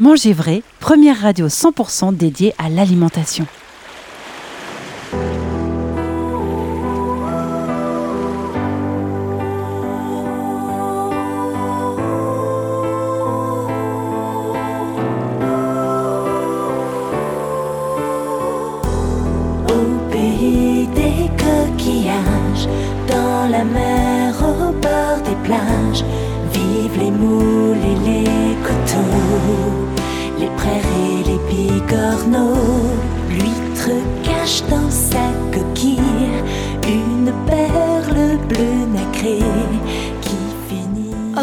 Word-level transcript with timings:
Manger 0.00 0.32
vrai, 0.32 0.62
première 0.78 1.20
radio 1.20 1.48
100% 1.48 2.16
dédiée 2.16 2.54
à 2.56 2.68
l'alimentation. 2.68 3.48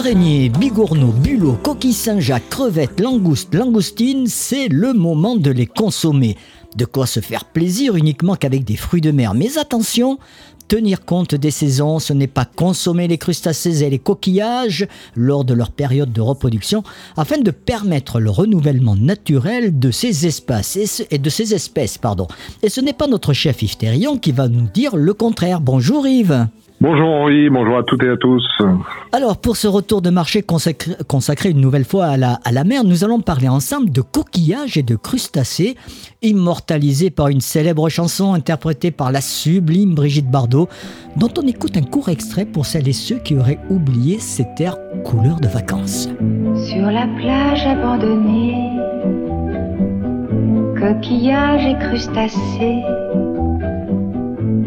Araignées, 0.06 0.50
bigorneaux, 0.50 1.12
bulots, 1.12 1.58
coquilles 1.64 1.92
Saint-Jacques, 1.92 2.50
crevettes, 2.52 3.00
langoustes, 3.00 3.56
langoustines, 3.56 4.28
c'est 4.28 4.68
le 4.68 4.94
moment 4.94 5.36
de 5.36 5.50
les 5.50 5.66
consommer. 5.66 6.38
De 6.76 6.86
quoi 6.86 7.08
se 7.08 7.22
faire 7.22 7.44
plaisir 7.44 7.96
uniquement 7.96 8.36
qu'avec 8.36 8.64
des 8.64 8.76
fruits 8.76 9.02
de 9.02 9.10
mer. 9.10 9.34
Mais 9.34 9.58
attention, 9.58 10.20
tenir 10.68 11.06
compte 11.06 11.34
des 11.34 11.50
saisons, 11.50 11.98
ce 11.98 12.14
n'est 12.14 12.28
pas 12.28 12.46
consommer 12.46 13.08
les 13.08 13.18
crustacés 13.18 13.82
et 13.82 13.90
les 13.90 13.98
coquillages 13.98 14.88
lors 15.16 15.44
de 15.44 15.56
leur 15.56 15.72
période 15.72 16.14
de 16.14 16.22
reproduction, 16.22 16.84
afin 17.18 17.40
de 17.40 17.50
permettre 17.50 18.20
le 18.20 18.30
renouvellement 18.30 18.96
naturel 18.96 19.80
de 19.80 19.90
ces 19.90 20.28
espaces 20.28 21.02
et, 21.10 21.18
de 21.18 21.30
ces 21.32 21.56
espèces. 21.56 21.98
Pardon. 21.98 22.28
Et 22.62 22.70
ce 22.70 22.80
n'est 22.80 22.94
pas 22.94 23.08
notre 23.08 23.34
chef 23.34 23.64
Yves 23.64 24.20
qui 24.22 24.32
va 24.32 24.50
nous 24.50 24.68
dire 24.72 24.98
le 24.98 25.16
contraire. 25.16 25.62
Bonjour 25.62 26.06
Yves. 26.06 26.48
Bonjour 26.88 27.10
Henri, 27.10 27.50
bonjour 27.50 27.80
à 27.80 27.84
toutes 27.84 28.04
et 28.04 28.10
à 28.10 28.16
tous. 28.16 28.46
Alors, 29.12 29.38
pour 29.38 29.58
ce 29.58 29.68
retour 29.68 30.04
de 30.04 30.12
marché 30.12 30.44
consacré, 30.44 30.92
consacré 31.08 31.50
une 31.50 31.60
nouvelle 31.60 31.84
fois 31.84 32.06
à 32.06 32.16
la, 32.16 32.34
à 32.46 32.52
la 32.52 32.64
mer, 32.64 32.84
nous 32.84 33.04
allons 33.04 33.22
parler 33.22 33.48
ensemble 33.48 33.90
de 33.90 34.02
coquillages 34.02 34.78
et 34.78 34.84
de 34.84 34.96
crustacés, 34.96 35.78
immortalisés 36.22 37.10
par 37.10 37.30
une 37.30 37.42
célèbre 37.42 37.90
chanson 37.90 38.36
interprétée 38.36 38.92
par 38.92 39.12
la 39.12 39.22
sublime 39.22 39.96
Brigitte 39.96 40.30
Bardot, 40.30 40.70
dont 41.18 41.32
on 41.40 41.48
écoute 41.48 41.76
un 41.76 41.82
court 41.82 42.10
extrait 42.10 42.46
pour 42.46 42.68
celles 42.68 42.88
et 42.88 42.94
ceux 42.94 43.18
qui 43.18 43.36
auraient 43.36 43.58
oublié 43.72 44.20
ces 44.20 44.46
terres 44.56 44.78
couleur 45.04 45.40
de 45.40 45.48
vacances. 45.48 46.08
Sur 46.68 46.92
la 46.92 47.08
plage 47.18 47.66
abandonnée, 47.66 48.70
coquillages 50.80 51.66
et 51.66 51.80
crustacés, 51.80 52.84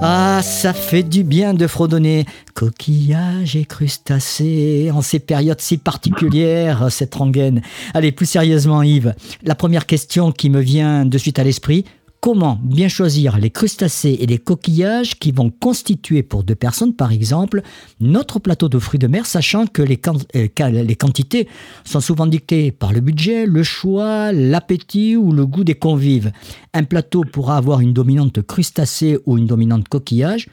Ah, 0.00 0.40
ça 0.44 0.72
fait 0.72 1.02
du 1.02 1.24
bien 1.24 1.54
de 1.54 1.66
fredonner 1.66 2.24
coquillages 2.54 3.56
et 3.56 3.64
crustacés 3.64 4.90
en 4.94 5.02
ces 5.02 5.18
périodes 5.18 5.60
si 5.60 5.76
particulières, 5.76 6.86
cette 6.90 7.16
rengaine. 7.16 7.62
Allez, 7.94 8.12
plus 8.12 8.26
sérieusement, 8.26 8.82
Yves, 8.82 9.14
la 9.42 9.56
première 9.56 9.86
question 9.86 10.30
qui 10.30 10.50
me 10.50 10.60
vient 10.60 11.04
de 11.04 11.18
suite 11.18 11.40
à 11.40 11.44
l'esprit, 11.44 11.84
comment 12.20 12.58
bien 12.62 12.88
choisir 12.88 13.38
les 13.38 13.50
crustacés 13.50 14.16
et 14.20 14.26
les 14.26 14.38
coquillages 14.38 15.18
qui 15.18 15.32
vont 15.32 15.50
constituer 15.50 16.22
pour 16.22 16.42
deux 16.44 16.54
personnes, 16.54 16.94
par 16.94 17.12
exemple, 17.12 17.62
notre 18.00 18.38
plateau 18.38 18.68
de 18.68 18.78
fruits 18.78 18.98
de 18.98 19.06
mer, 19.06 19.26
sachant 19.26 19.66
que 19.66 19.82
les, 19.82 19.96
quan- 19.96 20.14
euh, 20.36 20.48
que 20.54 20.62
les 20.64 20.96
quantités 20.96 21.48
sont 21.84 22.00
souvent 22.00 22.26
dictées 22.26 22.72
par 22.72 22.92
le 22.92 23.00
budget, 23.00 23.46
le 23.46 23.62
choix, 23.62 24.32
l'appétit 24.32 25.16
ou 25.16 25.32
le 25.32 25.46
goût 25.46 25.64
des 25.64 25.74
convives. 25.74 26.32
Un 26.74 26.84
plateau 26.84 27.22
pourra 27.22 27.56
avoir 27.56 27.80
une 27.80 27.92
dominante 27.92 28.42
crustacée 28.42 29.18
ou 29.26 29.38
une 29.38 29.46
dominante 29.46 29.88
coquillage. 29.88 30.48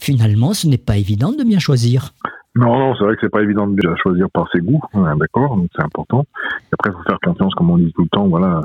Finalement, 0.00 0.54
ce 0.54 0.66
n'est 0.68 0.78
pas 0.78 0.96
évident 0.96 1.32
de 1.32 1.42
bien 1.42 1.58
choisir. 1.58 2.12
Non, 2.54 2.76
non, 2.78 2.94
c'est 2.96 3.04
vrai 3.04 3.14
que 3.14 3.20
c'est 3.22 3.28
pas 3.30 3.42
évident 3.42 3.66
de 3.68 3.76
déjà 3.76 3.94
choisir 4.02 4.28
par 4.30 4.48
ses 4.52 4.60
goûts, 4.60 4.80
d'accord, 5.20 5.56
c'est 5.76 5.82
important. 5.82 6.24
Et 6.52 6.72
après, 6.72 6.90
il 6.90 6.94
faut 6.94 7.02
faire 7.08 7.18
confiance, 7.24 7.54
comme 7.54 7.70
on 7.70 7.78
dit 7.78 7.92
tout 7.94 8.02
le 8.02 8.08
temps, 8.08 8.26
voilà. 8.26 8.62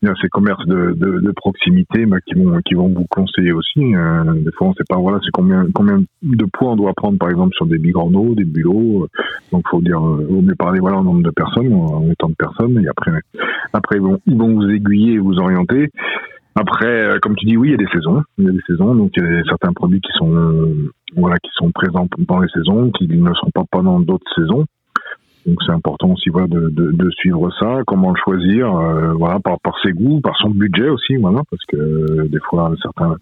Il 0.00 0.06
y 0.06 0.10
a 0.10 0.14
ces 0.22 0.28
commerces 0.28 0.64
de, 0.66 0.92
de, 0.96 1.18
de 1.18 1.32
proximité 1.32 2.06
bah, 2.06 2.18
qui 2.20 2.34
vont 2.34 2.56
qui 2.64 2.74
vont 2.74 2.88
vous 2.88 3.06
conseiller 3.10 3.50
aussi. 3.50 3.96
euh, 3.96 4.32
des 4.34 4.52
fois, 4.52 4.68
on 4.68 4.74
sait 4.74 4.84
pas, 4.88 4.96
voilà, 4.96 5.18
c'est 5.24 5.32
combien 5.32 5.66
combien 5.74 5.98
de 6.22 6.46
poids 6.52 6.70
on 6.72 6.76
doit 6.76 6.92
prendre, 6.94 7.18
par 7.18 7.30
exemple, 7.30 7.52
sur 7.56 7.66
des 7.66 7.78
bigorneaux, 7.78 8.36
des 8.36 8.44
bulots. 8.44 9.04
euh, 9.04 9.08
donc, 9.50 9.64
faut 9.68 9.80
dire, 9.80 9.98
euh, 9.98 10.24
vaut 10.30 10.40
mieux 10.40 10.54
parler, 10.54 10.78
voilà, 10.78 10.98
en 10.98 11.02
nombre 11.02 11.24
de 11.24 11.30
personnes, 11.30 11.72
en 11.72 12.08
étant 12.10 12.28
de 12.28 12.36
personnes. 12.38 12.78
Et 12.84 12.88
après, 12.88 13.10
après, 13.72 13.96
ils 13.96 14.02
vont, 14.02 14.20
ils 14.26 14.38
vont 14.38 14.54
vous 14.54 14.68
aiguiller 14.70 15.18
vous 15.18 15.38
orienter. 15.38 15.90
Après, 16.54 16.86
euh, 16.86 17.18
comme 17.20 17.34
tu 17.34 17.46
dis, 17.46 17.56
oui, 17.56 17.68
il 17.68 17.70
y 17.72 17.74
a 17.74 17.78
des 17.78 17.90
saisons. 17.92 18.22
Il 18.38 18.44
y 18.44 18.48
a 18.48 18.52
des 18.52 18.62
saisons, 18.68 18.94
donc 18.94 19.10
il 19.16 19.24
y 19.24 19.26
a 19.26 19.42
certains 19.48 19.72
produits 19.72 20.00
qui 20.00 20.12
sont, 20.16 20.32
voilà, 21.16 21.38
qui 21.38 21.50
sont 21.54 21.72
présents 21.72 22.06
dans 22.18 22.38
les 22.38 22.48
saisons, 22.50 22.90
qui 22.92 23.08
ne 23.08 23.34
seront 23.34 23.50
pas 23.52 23.64
pendant 23.70 23.98
d'autres 23.98 24.30
saisons. 24.36 24.64
Donc 25.46 25.56
c'est 25.64 25.72
important 25.72 26.12
aussi, 26.12 26.30
de, 26.30 26.68
de, 26.70 27.10
suivre 27.12 27.50
ça. 27.58 27.80
Comment 27.86 28.10
le 28.10 28.20
choisir, 28.22 28.74
euh, 28.74 29.12
voilà, 29.14 29.40
par, 29.40 29.58
par 29.60 29.74
ses 29.82 29.92
goûts, 29.92 30.20
par 30.20 30.36
son 30.36 30.50
budget 30.50 30.88
aussi, 30.88 31.16
voilà, 31.16 31.40
parce 31.50 31.64
que 31.68 31.76
euh, 31.76 32.28
des 32.28 32.40
fois 32.48 32.72
certains, 32.82 33.16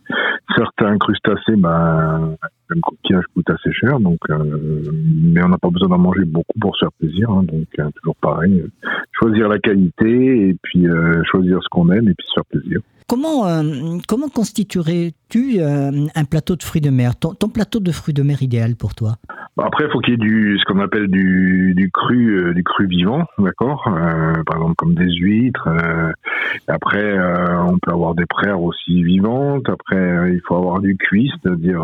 certains 0.57 0.99
crustacés, 0.99 1.57
ben, 1.57 2.37
le 2.69 2.81
coquillage 2.81 3.25
coûte 3.35 3.49
assez 3.51 3.73
cher, 3.73 4.01
donc, 4.01 4.19
euh, 4.31 4.91
mais 5.23 5.45
on 5.45 5.49
n'a 5.49 5.59
pas 5.59 5.71
besoin 5.71 5.89
d'en 5.89 5.99
manger 5.99 6.25
beaucoup 6.25 6.59
pour 6.61 6.75
se 6.77 6.87
faire 6.87 6.93
plaisir, 6.99 7.31
hein, 7.31 7.45
donc 7.45 7.67
toujours 7.97 8.17
pareil, 8.17 8.65
choisir 9.13 9.49
la 9.49 9.59
qualité 9.59 10.49
et 10.49 10.57
puis 10.63 10.87
choisir 11.31 11.59
ce 11.63 11.69
qu'on 11.71 11.91
aime 11.91 12.09
et 12.09 12.15
puis 12.15 12.27
se 12.27 12.35
faire 12.35 12.45
plaisir. 12.47 12.81
Comment, 13.09 13.45
comment 14.09 14.29
constituerais-tu 14.29 15.61
un 15.61 16.25
plateau 16.25 16.57
de 16.57 16.63
fruits 16.65 16.81
de 16.81 16.91
mer? 16.91 17.15
Ton 17.17 17.49
plateau 17.49 17.79
de 17.79 17.93
fruits 17.93 18.15
de 18.15 18.25
mer 18.25 18.43
idéal 18.43 18.75
pour 18.75 18.97
toi? 18.97 19.17
Bah, 19.57 19.65
Après, 19.67 19.85
il 19.87 19.91
faut 19.91 20.01
qu'il 20.01 20.11
y 20.11 20.15
ait 20.15 20.17
du, 20.19 20.59
ce 20.59 20.65
qu'on 20.67 20.81
appelle 20.81 21.09
du, 21.09 21.73
du 21.75 21.91
cru, 21.91 22.37
euh, 22.37 22.53
du 22.53 22.63
cru 22.63 22.87
vivant, 22.87 23.25
d'accord. 23.39 23.89
Euh, 23.89 24.35
par 24.45 24.57
exemple, 24.57 24.75
comme 24.77 24.95
des 24.95 25.11
huîtres. 25.15 25.69
euh, 25.69 26.13
après, 26.69 27.03
euh, 27.03 27.63
on 27.63 27.79
peut 27.79 27.91
avoir 27.91 28.15
des 28.15 28.27
praires 28.27 28.61
aussi 28.61 29.03
vivantes. 29.03 29.69
Après, 29.69 29.97
euh, 29.97 30.31
il 30.33 30.41
faut 30.47 30.57
avoir 30.57 30.81
du 30.81 30.97
cuit, 30.97 31.33
c'est-à-dire, 31.43 31.83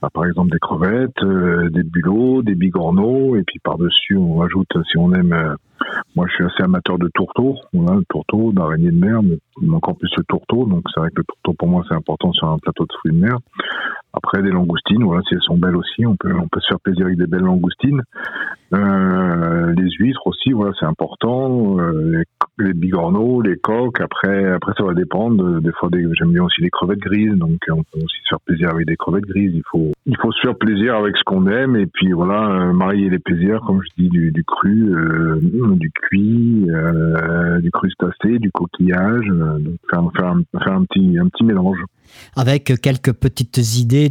bah, 0.00 0.08
par 0.12 0.24
exemple, 0.24 0.52
des 0.52 0.58
crevettes, 0.58 1.22
des 1.70 1.82
bulots, 1.82 2.42
des 2.42 2.54
bigorneaux, 2.54 3.36
et 3.36 3.42
puis 3.42 3.58
par-dessus, 3.62 4.16
on 4.16 4.36
rajoute, 4.36 4.72
si 4.90 4.96
on 4.96 5.12
aime. 5.12 5.56
moi, 6.16 6.26
je 6.28 6.34
suis 6.34 6.44
assez 6.44 6.62
amateur 6.62 6.98
de 6.98 7.08
tourteau, 7.14 7.56
le 7.74 8.04
tourteau, 8.08 8.52
d'araignée 8.52 8.90
de 8.90 8.98
mer, 8.98 9.20
mais 9.22 9.74
encore 9.74 9.96
plus 9.98 10.10
le 10.16 10.24
tourteau. 10.24 10.64
Donc, 10.64 10.84
c'est 10.94 11.00
vrai 11.00 11.10
que 11.10 11.18
le 11.20 11.24
tourteau, 11.24 11.52
pour 11.58 11.68
moi, 11.68 11.84
c'est 11.88 11.94
important 11.94 12.32
sur 12.32 12.48
un 12.48 12.58
plateau 12.58 12.84
de 12.86 12.92
fruits 13.00 13.12
de 13.12 13.18
mer. 13.20 13.36
Après, 14.16 14.42
des 14.42 14.50
langoustines, 14.50 15.02
voilà, 15.04 15.22
si 15.28 15.34
elles 15.34 15.42
sont 15.42 15.56
belles 15.56 15.76
aussi, 15.76 16.06
on 16.06 16.16
peut, 16.16 16.32
on 16.32 16.48
peut 16.48 16.60
se 16.60 16.68
faire 16.68 16.80
plaisir 16.80 17.06
avec 17.06 17.18
des 17.18 17.26
belles 17.26 17.42
langoustines. 17.42 18.02
Euh, 18.72 19.72
les 19.76 19.90
huîtres 19.98 20.26
aussi, 20.26 20.52
voilà, 20.52 20.72
c'est 20.78 20.86
important. 20.86 21.78
Euh, 21.78 22.22
les, 22.58 22.72
bigorneaux, 22.72 23.42
les 23.42 23.56
coques. 23.56 24.00
Après, 24.00 24.52
après, 24.52 24.72
ça 24.76 24.84
va 24.84 24.94
dépendre. 24.94 25.60
Des 25.60 25.72
fois, 25.72 25.88
j'aime 25.92 26.32
bien 26.32 26.44
aussi 26.44 26.60
les 26.60 26.70
crevettes 26.70 27.00
grises, 27.00 27.34
donc 27.34 27.58
on 27.70 27.82
peut 27.82 27.98
aussi 28.04 28.16
se 28.24 28.28
faire 28.30 28.40
plaisir 28.40 28.70
avec 28.70 28.86
des 28.86 28.96
crevettes 28.96 29.26
grises. 29.26 29.52
Il 29.54 29.62
faut, 29.70 29.90
il 30.06 30.16
faut 30.18 30.32
se 30.32 30.40
faire 30.40 30.56
plaisir 30.56 30.96
avec 30.96 31.16
ce 31.16 31.22
qu'on 31.24 31.46
aime 31.46 31.76
et 31.76 31.86
puis 31.86 32.12
voilà, 32.12 32.48
euh, 32.48 32.72
marier 32.72 33.10
les 33.10 33.18
plaisirs, 33.18 33.60
comme 33.66 33.80
je 33.82 34.02
dis, 34.02 34.08
du, 34.08 34.30
du 34.30 34.44
cru, 34.44 34.94
euh, 34.94 35.40
du 35.74 35.90
cuit, 35.90 36.66
euh, 36.70 37.60
du 37.60 37.70
crustacé, 37.70 38.38
du 38.38 38.50
coquillage. 38.50 39.28
euh, 39.30 39.58
donc 39.58 39.74
faire, 39.90 40.02
faire, 40.16 40.32
un, 40.32 40.42
faire 40.58 40.74
un 40.74 40.84
petit, 40.84 41.18
un 41.18 41.28
petit 41.28 41.44
mélange. 41.44 41.78
Avec 42.36 42.80
quelques 42.80 43.12
petites 43.12 43.78
idées 43.78 44.08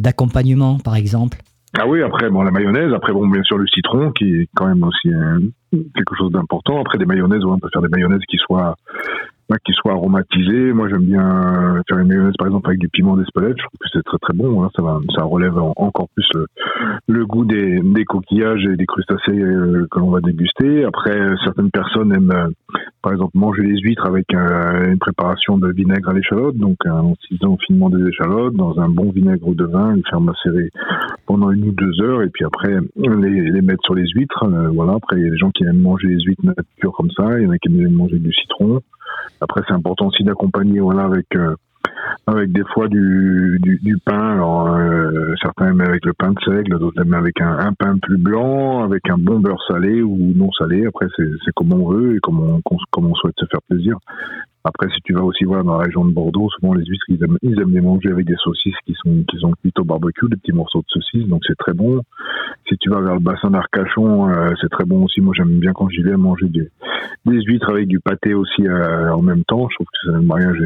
d'accompagnement, 0.00 0.78
par 0.78 0.96
exemple 0.96 1.38
Ah 1.78 1.86
oui, 1.86 2.02
après, 2.02 2.30
bon, 2.30 2.42
la 2.42 2.50
mayonnaise, 2.50 2.92
après, 2.94 3.12
bon, 3.12 3.26
bien 3.28 3.42
sûr, 3.42 3.58
le 3.58 3.66
citron, 3.66 4.12
qui 4.12 4.24
est 4.24 4.48
quand 4.54 4.66
même 4.66 4.82
aussi 4.82 5.12
euh, 5.12 5.38
quelque 5.72 6.16
chose 6.16 6.32
d'important. 6.32 6.80
Après, 6.80 6.98
des 6.98 7.06
mayonnaises, 7.06 7.44
on 7.44 7.58
peut 7.58 7.68
faire 7.72 7.82
des 7.82 7.88
mayonnaises 7.88 8.24
qui 8.28 8.36
soient, 8.38 8.76
qui 9.56 9.72
soit 9.72 9.92
aromatisé. 9.92 10.72
Moi, 10.72 10.88
j'aime 10.88 11.04
bien 11.04 11.82
faire 11.88 11.98
une 11.98 12.08
mayonnaise, 12.08 12.34
par 12.38 12.48
exemple, 12.48 12.68
avec 12.68 12.80
du 12.80 12.88
piment 12.88 13.16
d'Espelette. 13.16 13.56
Je 13.56 13.62
trouve 13.62 13.78
que 13.80 13.88
c'est 13.92 14.02
très 14.02 14.18
très 14.18 14.34
bon. 14.34 14.62
Hein. 14.62 14.68
Ça, 14.76 14.82
va, 14.82 15.00
ça 15.16 15.24
relève 15.24 15.56
encore 15.58 16.08
plus 16.14 16.28
le, 17.06 17.26
goût 17.26 17.46
des, 17.46 17.80
des, 17.80 18.04
coquillages 18.04 18.64
et 18.66 18.76
des 18.76 18.84
crustacés 18.86 19.32
euh, 19.32 19.86
que 19.90 19.98
l'on 19.98 20.10
va 20.10 20.20
déguster. 20.20 20.84
Après, 20.84 21.18
certaines 21.44 21.70
personnes 21.70 22.14
aiment, 22.14 22.30
euh, 22.30 22.48
par 23.02 23.12
exemple, 23.12 23.38
manger 23.38 23.62
les 23.62 23.78
huîtres 23.80 24.06
avec 24.06 24.26
euh, 24.34 24.90
une 24.90 24.98
préparation 24.98 25.56
de 25.56 25.72
vinaigre 25.72 26.10
à 26.10 26.12
l'échalote. 26.12 26.56
Donc, 26.56 26.76
en 26.86 27.14
ciselant 27.26 27.56
finement 27.66 27.88
des 27.88 28.06
échalotes 28.06 28.54
dans 28.54 28.78
un 28.78 28.88
bon 28.90 29.10
vinaigre 29.10 29.54
de 29.54 29.64
vin, 29.64 29.94
les 29.94 30.02
faire 30.10 30.20
macérer 30.20 30.68
pendant 31.26 31.50
une 31.50 31.68
ou 31.68 31.72
deux 31.72 32.02
heures 32.02 32.22
et 32.22 32.28
puis 32.28 32.44
après 32.44 32.74
les, 32.96 33.50
les 33.50 33.62
mettre 33.62 33.82
sur 33.84 33.94
les 33.94 34.06
huîtres. 34.14 34.46
voilà. 34.74 34.94
Après, 34.94 35.16
il 35.16 35.24
y 35.24 35.26
a 35.26 35.30
des 35.30 35.38
gens 35.38 35.50
qui 35.50 35.64
aiment 35.64 35.80
manger 35.80 36.08
les 36.08 36.20
huîtres 36.20 36.44
nature 36.44 36.92
comme 36.92 37.10
ça. 37.16 37.38
Il 37.38 37.44
y 37.44 37.46
en 37.46 37.50
a 37.50 37.58
qui 37.58 37.68
aiment 37.68 37.92
manger 37.92 38.18
du 38.18 38.32
citron. 38.32 38.80
Après, 39.40 39.62
c'est 39.66 39.74
important 39.74 40.06
aussi 40.06 40.24
d'accompagner, 40.24 40.80
voilà, 40.80 41.04
avec 41.04 41.26
euh, 41.36 41.54
avec 42.26 42.52
des 42.52 42.64
fois 42.74 42.88
du, 42.88 43.60
pain. 44.04 44.32
Alors, 44.32 44.68
euh, 44.68 45.34
certains 45.40 45.68
aiment 45.68 45.80
avec 45.80 46.04
le 46.04 46.12
pain 46.12 46.30
de 46.30 46.40
seigle, 46.44 46.78
d'autres 46.78 47.00
aiment 47.00 47.14
avec 47.14 47.40
un, 47.40 47.58
un, 47.58 47.72
pain 47.72 47.96
plus 48.00 48.18
blanc, 48.18 48.84
avec 48.84 49.08
un 49.08 49.18
bon 49.18 49.40
beurre 49.40 49.62
salé 49.66 50.02
ou 50.02 50.32
non 50.34 50.50
salé. 50.58 50.86
Après, 50.86 51.06
c'est 51.16 51.52
comme 51.54 51.72
on 51.72 51.88
veut 51.90 52.16
et 52.16 52.20
comme 52.20 52.40
on, 52.40 52.60
comme 52.90 53.06
on 53.06 53.14
souhaite 53.14 53.34
se 53.38 53.46
faire 53.46 53.62
plaisir. 53.68 53.96
Après, 54.64 54.88
si 54.90 55.00
tu 55.04 55.14
vas 55.14 55.22
aussi 55.22 55.44
voir 55.44 55.64
dans 55.64 55.78
la 55.78 55.84
région 55.84 56.04
de 56.04 56.12
Bordeaux, 56.12 56.48
souvent 56.50 56.74
les 56.74 56.84
huîtres, 56.84 57.04
ils 57.08 57.22
aiment, 57.22 57.38
ils 57.42 57.60
aiment 57.60 57.72
les 57.72 57.80
manger 57.80 58.10
avec 58.10 58.26
des 58.26 58.36
saucisses 58.42 58.76
qui 58.84 58.94
sont, 59.02 59.24
qui 59.28 59.38
sont 59.38 59.52
cuites 59.62 59.78
au 59.78 59.84
barbecue, 59.84 60.28
des 60.28 60.36
petits 60.36 60.52
morceaux 60.52 60.80
de 60.80 60.88
saucisses, 60.88 61.28
donc 61.28 61.42
c'est 61.46 61.56
très 61.56 61.72
bon. 61.72 62.02
Si 62.68 62.76
tu 62.78 62.90
vas 62.90 63.00
vers 63.00 63.14
le 63.14 63.20
bassin 63.20 63.50
d'Arcachon, 63.50 64.28
euh, 64.28 64.50
c'est 64.60 64.68
très 64.68 64.84
bon 64.84 65.04
aussi. 65.04 65.20
Moi, 65.20 65.32
j'aime 65.36 65.58
bien 65.58 65.72
quand 65.72 65.88
j'y 65.88 66.02
vais 66.02 66.16
manger 66.16 66.48
des, 66.48 66.70
huîtres 67.24 67.70
avec 67.70 67.86
du 67.86 68.00
pâté 68.00 68.34
aussi 68.34 68.66
euh, 68.66 69.12
en 69.14 69.22
même 69.22 69.44
temps. 69.44 69.68
Je 69.70 69.74
trouve 69.76 69.86
que 69.86 69.98
c'est 70.04 70.16
un 70.16 70.22
mariage 70.22 70.58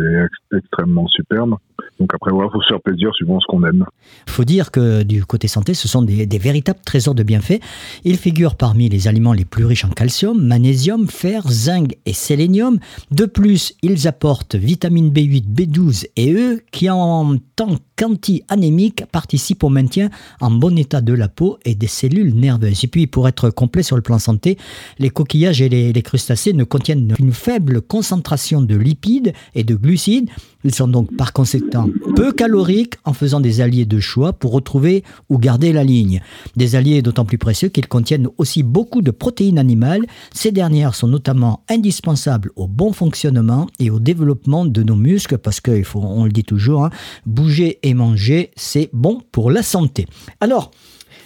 extrêmement 0.53 1.07
superbe. 1.09 1.57
Donc 2.03 2.15
après, 2.15 2.33
voilà, 2.33 2.51
faut 2.51 2.61
se 2.61 2.67
faire 2.67 2.81
plaisir 2.81 3.15
suivant 3.15 3.39
ce 3.39 3.47
qu'on 3.47 3.63
aime. 3.63 3.85
Il 4.27 4.33
faut 4.33 4.43
dire 4.43 4.73
que 4.73 5.05
du 5.05 5.25
côté 5.25 5.47
santé, 5.47 5.73
ce 5.73 5.87
sont 5.87 6.03
des, 6.03 6.27
véritables 6.37 6.81
trésors 6.85 7.15
de 7.15 7.23
bienfaits. 7.23 7.61
Ils 8.03 8.17
figurent 8.17 8.57
parmi 8.57 8.89
les 8.89 9.07
aliments 9.07 9.33
les 9.33 9.45
plus 9.45 9.65
riches 9.65 9.85
en 9.85 9.91
calcium, 9.91 10.45
magnésium, 10.45 11.07
fer, 11.07 11.45
zinc 11.47 11.97
et 12.05 12.13
sélénium. 12.13 12.81
De 13.13 13.25
plus, 13.25 13.75
ils 13.83 14.09
apportent 14.09 14.57
vitamines 14.57 15.11
B8, 15.11 15.45
B12 15.45 16.07
et 16.17 16.35
E 16.35 16.65
qui 16.73 16.91
en 16.91 17.37
tant 17.55 17.77
qu'anti-anémiques 18.03 19.05
participent 19.13 19.63
au 19.63 19.69
maintien 19.69 20.11
en 20.41 20.51
bon 20.51 20.77
état 20.77 21.01
de 21.01 21.13
la 21.13 21.29
peau 21.29 21.59
et 21.65 21.75
des 21.75 21.87
cellules 21.87 22.35
nerveuses. 22.35 22.85
Et 22.85 22.89
puis, 22.89 23.07
pour 23.07 23.29
être 23.29 23.51
complet 23.51 23.85
sur 23.85 23.97
le 23.97 24.03
plan 24.03 24.19
santé, 24.19 24.59
les 24.99 25.11
coquillages 25.11 25.63
et 25.63 25.69
les, 25.69 25.93
les 25.93 26.03
crustacés 26.03 26.53
ne 26.53 26.65
contiennent 26.65 27.13
qu'une 27.15 27.33
faible 27.33 27.81
concentration 27.81 28.61
de 28.61 28.75
lipides 28.75 29.33
et 29.55 29.63
de 29.63 29.77
glucides. 29.77 30.31
Ils 30.65 30.75
sont 30.75 30.89
donc 30.89 31.17
par 31.17 31.33
conséquent 31.33 31.89
peu 32.15 32.33
caloriques 32.33 32.95
en 33.05 33.13
faisant 33.13 33.41
des 33.41 33.61
alliés 33.61 33.85
de 33.85 33.99
choix 33.99 34.33
pour 34.33 34.53
retrouver 34.53 35.03
ou 35.29 35.39
garder 35.39 35.73
la 35.73 35.83
ligne. 35.83 36.21
Des 36.57 36.77
alliés 36.77 37.03
d'autant 37.03 37.25
plus 37.25 37.39
précieux 37.39 37.69
qu'ils 37.69 37.89
contiennent 37.89 38.29
aussi 38.39 38.63
beaucoup 38.63 39.03
de 39.03 39.11
protéines 39.11 39.59
animales. 39.59 40.07
Ces 40.33 40.53
dernières 40.53 40.95
sont 40.95 41.09
notamment 41.09 41.65
indispensables 41.69 42.51
au 42.57 42.69
bon 42.69 42.93
fonctionnement 42.93 43.67
et 43.81 43.91
au 43.91 43.99
développement 43.99 44.65
de 44.65 44.83
nos 44.83 44.97
muscles 44.97 45.39
parce 45.39 45.61
qu'il 45.61 45.85
faut, 45.85 46.01
on 46.01 46.25
le 46.25 46.33
dit 46.33 46.45
toujours, 46.45 46.85
hein, 46.85 46.91
bouger 47.27 47.79
et 47.83 47.92
manger, 47.95 48.51
c'est 48.57 48.91
bon 48.93 49.23
pour 49.33 49.51
la 49.51 49.63
santé. 49.63 50.07
Alors, 50.41 50.71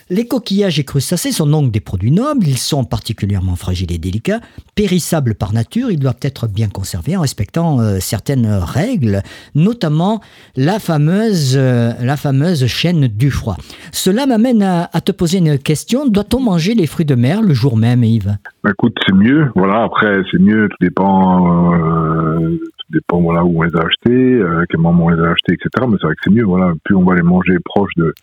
les 0.08 0.28
coquillages 0.28 0.78
et 0.78 0.84
crustacés 0.84 1.32
sont 1.32 1.48
donc 1.48 1.72
des 1.72 1.80
produits 1.80 2.12
nobles, 2.12 2.46
ils 2.46 2.58
sont 2.58 2.84
particulièrement 2.84 3.56
fragiles 3.56 3.90
et 3.90 3.98
délicats, 3.98 4.38
périssables 4.76 5.34
par 5.34 5.52
nature, 5.52 5.90
ils 5.90 5.98
doivent 5.98 6.20
être 6.22 6.46
bien 6.46 6.68
conservés 6.68 7.16
en 7.16 7.22
respectant 7.22 7.80
euh, 7.80 7.98
certaines 7.98 8.46
règles, 8.46 9.22
notamment 9.56 10.20
la 10.54 10.78
fameuse, 10.78 11.54
euh, 11.56 11.92
la 12.00 12.16
fameuse 12.16 12.66
chaîne 12.66 13.08
du 13.08 13.32
froid. 13.32 13.56
Cela 13.90 14.26
m'amène 14.26 14.62
à, 14.62 14.88
te 15.00 15.10
poser 15.10 15.38
une 15.38 15.58
question, 15.58 16.06
doit-on 16.06 16.38
manger 16.38 16.74
les 16.74 16.86
fruits 16.86 17.04
de 17.04 17.16
mer 17.16 17.42
le 17.42 17.52
jour 17.52 17.76
même, 17.76 18.04
Yves? 18.04 18.36
Bah, 18.62 18.70
Écoute, 18.70 18.96
c'est 19.04 19.14
mieux, 19.14 19.50
voilà, 19.56 19.82
après 19.82 20.22
c'est 20.30 20.38
mieux, 20.38 20.68
tout 20.68 20.76
dépend... 20.80 21.74
Euh, 21.74 22.60
dépend 22.90 23.20
voilà 23.20 23.44
où 23.44 23.58
on 23.58 23.62
les 23.62 23.74
a 23.76 23.80
achetés, 23.80 24.42
à 24.42 24.66
quel 24.68 24.80
moment 24.80 25.06
on 25.06 25.08
les 25.10 25.20
a 25.20 25.30
achetés, 25.30 25.54
etc. 25.54 25.86
Mais 25.88 25.96
c'est 26.00 26.06
vrai 26.06 26.14
que 26.14 26.20
c'est 26.24 26.30
mieux, 26.30 26.44
voilà, 26.44 26.72
plus 26.84 26.94
on 26.94 27.04
va 27.04 27.14
les 27.14 27.22
manger 27.22 27.56
proche 27.64 27.92
de, 27.96 28.14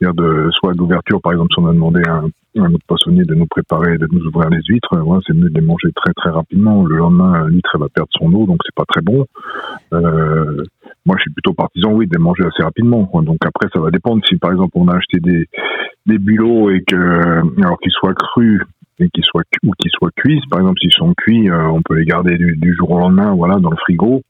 de 0.00 0.50
soit 0.52 0.74
d'ouverture, 0.74 1.20
par 1.20 1.32
exemple, 1.32 1.48
si 1.54 1.60
on 1.60 1.68
a 1.68 1.72
demandé 1.72 2.02
à 2.56 2.62
un, 2.62 2.72
autre 2.72 2.84
poissonnier 2.86 3.24
de 3.24 3.34
nous 3.34 3.46
préparer, 3.46 3.98
de 3.98 4.08
nous 4.10 4.24
ouvrir 4.26 4.50
les 4.50 4.60
huîtres, 4.68 4.90
c'est 5.26 5.34
mieux 5.34 5.50
de 5.50 5.54
les 5.54 5.64
manger 5.64 5.88
très 5.94 6.12
très 6.14 6.30
rapidement. 6.30 6.84
Le 6.84 6.96
lendemain, 6.96 7.46
l'huître 7.48 7.78
va 7.78 7.88
perdre 7.88 8.10
son 8.18 8.32
eau, 8.32 8.46
donc 8.46 8.58
c'est 8.64 8.74
pas 8.74 8.84
très 8.86 9.02
bon. 9.02 9.26
Euh, 9.92 10.62
moi, 11.06 11.16
je 11.18 11.22
suis 11.22 11.32
plutôt 11.32 11.52
partisan, 11.52 11.92
oui, 11.92 12.06
de 12.06 12.16
les 12.16 12.22
manger 12.22 12.44
assez 12.44 12.62
rapidement. 12.62 13.08
Donc 13.22 13.38
après, 13.44 13.68
ça 13.72 13.80
va 13.80 13.90
dépendre 13.90 14.22
si, 14.26 14.36
par 14.36 14.52
exemple, 14.52 14.72
on 14.74 14.88
a 14.88 14.96
acheté 14.96 15.18
des 15.20 15.48
des 16.06 16.18
bulots 16.18 16.70
et 16.70 16.82
que, 16.82 17.40
alors 17.62 17.78
qu'ils 17.80 17.92
soient 17.92 18.14
crus 18.14 18.62
et 19.00 19.08
qu'ils 19.08 19.24
soient 19.24 19.42
ou 19.64 19.72
qu'ils 19.78 19.90
soient 19.90 20.10
cuits. 20.16 20.40
Par 20.50 20.60
exemple, 20.60 20.78
s'ils 20.80 20.92
sont 20.92 21.14
cuits, 21.14 21.50
euh, 21.50 21.68
on 21.68 21.82
peut 21.82 21.94
les 21.94 22.04
garder 22.04 22.36
du, 22.36 22.74
jour 22.78 22.90
au 22.90 22.98
lendemain, 22.98 23.34
voilà, 23.34 23.56
dans 23.56 23.70
le 23.70 23.76
frigo. 23.76 24.22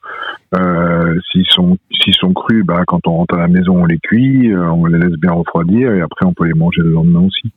Euh, 0.56 1.18
s'ils 1.30 1.46
sont 1.46 1.78
sont 2.20 2.32
crus, 2.32 2.64
bah 2.64 2.82
quand 2.86 3.00
on 3.06 3.16
rentre 3.16 3.34
à 3.34 3.38
la 3.38 3.48
maison, 3.48 3.82
on 3.82 3.86
les 3.86 3.98
cuit, 3.98 4.52
euh, 4.52 4.70
on 4.70 4.86
les 4.86 4.98
laisse 4.98 5.18
bien 5.18 5.32
refroidir 5.32 5.92
et 5.92 6.00
après 6.00 6.26
on 6.26 6.32
peut 6.32 6.46
les 6.46 6.54
manger 6.54 6.82
le 6.82 6.90
lendemain 6.90 7.20
aussi. 7.20 7.52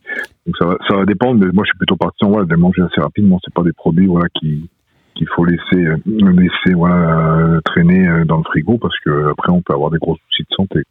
Donc 0.46 0.56
ça 0.58 0.66
va 0.66 0.76
ça 0.88 0.96
va 0.96 1.04
dépendre, 1.04 1.38
mais 1.38 1.52
moi 1.52 1.64
je 1.64 1.68
suis 1.68 1.78
plutôt 1.78 1.96
partisan 1.96 2.30
voilà, 2.30 2.46
de 2.46 2.50
les 2.50 2.60
manger 2.60 2.82
assez 2.82 3.00
rapidement. 3.00 3.38
C'est 3.44 3.54
pas 3.54 3.62
des 3.62 3.72
produits 3.72 4.06
voilà 4.06 4.26
qui 4.40 4.68
qu'il 5.14 5.28
faut 5.34 5.44
laisser 5.44 5.84
laisser 6.06 6.74
voilà 6.74 7.60
traîner 7.64 8.24
dans 8.24 8.38
le 8.38 8.44
frigo 8.44 8.78
parce 8.78 8.98
que 9.04 9.30
après 9.30 9.52
on 9.52 9.60
peut 9.62 9.74
avoir 9.74 9.90
des 9.90 9.98
gros 9.98 10.16
soucis 10.16 10.46
de 10.48 10.54
santé. 10.54 10.82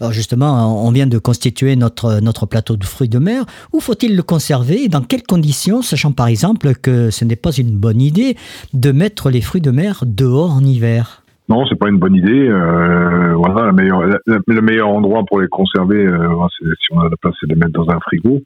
Alors 0.00 0.12
justement, 0.12 0.84
on 0.84 0.90
vient 0.90 1.06
de 1.06 1.18
constituer 1.18 1.76
notre, 1.76 2.20
notre 2.20 2.46
plateau 2.46 2.76
de 2.76 2.84
fruits 2.84 3.08
de 3.08 3.18
mer. 3.18 3.44
Où 3.72 3.78
faut-il 3.78 4.16
le 4.16 4.22
conserver 4.24 4.82
et 4.82 4.88
dans 4.88 5.02
quelles 5.02 5.22
conditions, 5.22 5.82
sachant 5.82 6.10
par 6.10 6.26
exemple 6.26 6.74
que 6.74 7.10
ce 7.10 7.24
n'est 7.24 7.36
pas 7.36 7.52
une 7.52 7.76
bonne 7.76 8.00
idée 8.00 8.36
de 8.72 8.90
mettre 8.90 9.30
les 9.30 9.40
fruits 9.40 9.60
de 9.60 9.70
mer 9.70 10.02
dehors 10.04 10.52
en 10.52 10.64
hiver? 10.64 11.23
Non, 11.48 11.66
c'est 11.66 11.78
pas 11.78 11.90
une 11.90 11.98
bonne 11.98 12.14
idée. 12.14 12.48
Euh, 12.48 13.34
voilà, 13.34 13.70
le 13.70 14.60
meilleur 14.62 14.88
endroit 14.88 15.24
pour 15.24 15.40
les 15.40 15.48
conserver, 15.48 16.06
euh, 16.06 16.28
si 16.60 16.92
on 16.92 17.00
a 17.00 17.04
la 17.04 17.16
place, 17.20 17.34
c'est 17.38 17.46
de 17.46 17.54
les 17.54 17.60
mettre 17.60 17.72
dans 17.72 17.90
un 17.90 18.00
frigo, 18.00 18.40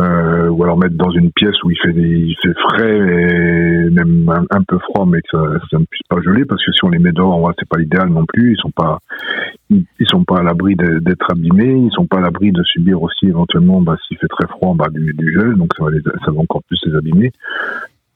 euh, 0.00 0.48
ou 0.48 0.62
alors 0.62 0.78
mettre 0.78 0.94
dans 0.94 1.10
une 1.10 1.32
pièce 1.32 1.60
où 1.64 1.70
il 1.72 1.76
fait, 1.78 1.92
frais 2.70 2.96
et 2.96 3.90
même 3.90 4.32
un, 4.50 4.62
peu 4.62 4.78
froid, 4.78 5.04
mais 5.04 5.20
que 5.22 5.58
ça, 5.68 5.78
ne 5.78 5.84
puisse 5.84 6.06
pas 6.08 6.20
geler, 6.20 6.44
parce 6.44 6.64
que 6.64 6.70
si 6.70 6.84
on 6.84 6.90
les 6.90 7.00
met 7.00 7.10
dehors, 7.10 7.52
c'est 7.58 7.68
pas 7.68 7.78
l'idéal 7.78 8.08
non 8.08 8.24
plus. 8.24 8.52
Ils 8.52 8.60
sont 8.60 8.70
pas, 8.70 9.00
ils, 9.70 9.84
sont 10.04 10.22
pas 10.22 10.38
à 10.38 10.42
l'abri 10.44 10.76
d'être 10.76 11.32
abîmés, 11.32 11.74
ils 11.74 11.92
sont 11.92 12.06
pas 12.06 12.18
à 12.18 12.20
l'abri 12.20 12.52
de 12.52 12.62
subir 12.62 13.02
aussi 13.02 13.26
éventuellement, 13.26 13.80
bah, 13.80 13.96
s'il 14.06 14.16
fait 14.16 14.28
très 14.28 14.46
froid, 14.46 14.76
bah, 14.78 14.86
du, 14.92 15.12
du 15.12 15.32
gel, 15.34 15.54
donc 15.54 15.72
ça 15.76 15.82
va, 15.82 15.90
les, 15.90 16.02
ça 16.02 16.30
va 16.30 16.38
encore 16.38 16.62
plus 16.68 16.78
les 16.86 16.94
abîmer. 16.94 17.32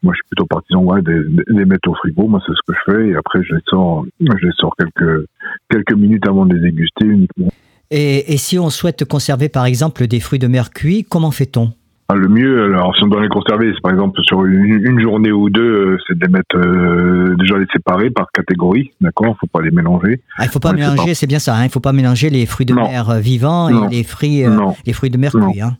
Moi, 0.03 0.13
je 0.15 0.17
suis 0.17 0.29
plutôt 0.31 0.47
partisan 0.47 0.83
ouais, 0.83 1.03
de, 1.03 1.45
les 1.49 1.65
mettre 1.65 1.89
au 1.89 1.95
frigo. 1.95 2.27
Moi, 2.27 2.41
c'est 2.47 2.53
ce 2.53 2.61
que 2.67 2.75
je 2.75 2.93
fais. 2.93 3.09
Et 3.09 3.17
après, 3.17 3.41
je 3.43 3.55
les 3.55 3.61
sors, 3.69 4.05
je 4.21 4.47
les 4.47 4.53
sors 4.57 4.75
quelques, 4.77 5.27
quelques 5.71 5.95
minutes 5.95 6.27
avant 6.27 6.47
de 6.47 6.55
les 6.55 6.71
déguster 6.71 7.07
uniquement. 7.07 7.49
Et, 7.91 8.33
et 8.33 8.37
si 8.37 8.59
on 8.59 8.71
souhaite 8.71 9.05
conserver, 9.05 9.49
par 9.49 9.67
exemple, 9.67 10.07
des 10.07 10.21
fruits 10.21 10.39
de 10.39 10.47
mer 10.47 10.71
cuits, 10.71 11.05
comment 11.05 11.31
fait-on? 11.31 11.73
Ah, 12.13 12.15
le 12.15 12.29
mieux, 12.29 12.65
alors 12.65 12.95
si 12.95 13.05
on 13.05 13.07
doit 13.07 13.23
les 13.23 13.29
conserver, 13.29 13.73
c'est 13.75 13.81
par 13.81 13.93
exemple 13.93 14.21
sur 14.23 14.45
une, 14.45 15.01
journée 15.01 15.33
ou 15.33 15.49
deux, 15.49 15.63
euh, 15.63 15.99
c'est 16.07 16.19
de 16.19 16.27
les 16.27 16.31
mettre 16.31 16.57
euh, 16.57 17.35
déjà 17.39 17.57
les 17.57 17.65
séparer 17.73 18.11
par 18.11 18.27
catégorie, 18.33 18.91
d'accord? 19.01 19.35
Faut 19.41 19.47
pas 19.47 19.63
les 19.63 19.71
mélanger. 19.71 20.21
Ah, 20.37 20.45
il 20.45 20.51
faut 20.51 20.59
pas 20.59 20.75
mélanger, 20.75 21.15
c'est 21.15 21.27
bien 21.27 21.39
ça. 21.39 21.57
Hein 21.57 21.65
il 21.65 21.71
faut 21.71 21.81
pas 21.81 21.93
mélanger 21.93 22.29
les 22.29 22.45
fruits 22.45 22.67
de 22.67 22.75
mer 22.75 23.09
euh, 23.09 23.19
vivants 23.21 23.71
et 23.71 23.97
les 23.97 24.05
fruits, 24.05 24.45
les 24.85 24.93
fruits 24.93 25.09
de 25.09 25.17
mer 25.17 25.33
cuits. 25.33 25.63
Hein 25.63 25.79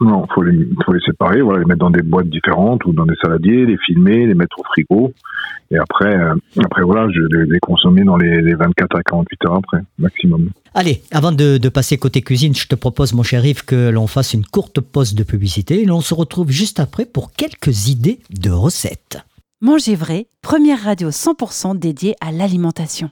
non, 0.00 0.26
faut 0.34 0.42
les, 0.42 0.66
faut 0.84 0.92
les 0.92 1.00
séparer, 1.00 1.42
voilà, 1.42 1.58
les 1.60 1.66
mettre 1.66 1.80
dans 1.80 1.90
des 1.90 2.02
boîtes 2.02 2.28
différentes 2.28 2.84
ou 2.86 2.92
dans 2.92 3.04
des 3.04 3.16
saladiers, 3.22 3.66
les 3.66 3.76
filmer, 3.84 4.26
les 4.26 4.34
mettre 4.34 4.58
au 4.58 4.64
frigo. 4.64 5.12
Et 5.70 5.76
après, 5.76 6.16
euh, 6.16 6.34
après 6.58 6.82
voilà, 6.82 7.08
je 7.10 7.20
les, 7.20 7.44
les 7.44 7.58
consommer 7.60 8.02
dans 8.02 8.16
les, 8.16 8.40
les, 8.40 8.54
24 8.54 8.96
à 8.96 9.02
48 9.02 9.44
heures 9.46 9.56
après, 9.56 9.78
maximum. 9.98 10.50
Allez, 10.74 11.02
avant 11.10 11.32
de, 11.32 11.58
de, 11.58 11.68
passer 11.68 11.98
côté 11.98 12.22
cuisine, 12.22 12.54
je 12.54 12.66
te 12.66 12.74
propose, 12.74 13.12
mon 13.12 13.22
cher 13.22 13.44
Yves, 13.44 13.64
que 13.64 13.90
l'on 13.90 14.06
fasse 14.06 14.32
une 14.32 14.44
courte 14.44 14.80
pause 14.80 15.14
de 15.14 15.22
publicité 15.22 15.82
et 15.82 15.84
l'on 15.84 16.00
se 16.00 16.14
retrouve 16.14 16.50
juste 16.50 16.80
après 16.80 17.04
pour 17.04 17.32
quelques 17.32 17.88
idées 17.88 18.20
de 18.30 18.50
recettes. 18.50 19.18
Manger 19.60 19.96
vrai, 19.96 20.26
première 20.40 20.82
radio 20.82 21.10
100% 21.10 21.78
dédiée 21.78 22.14
à 22.22 22.32
l'alimentation. 22.32 23.10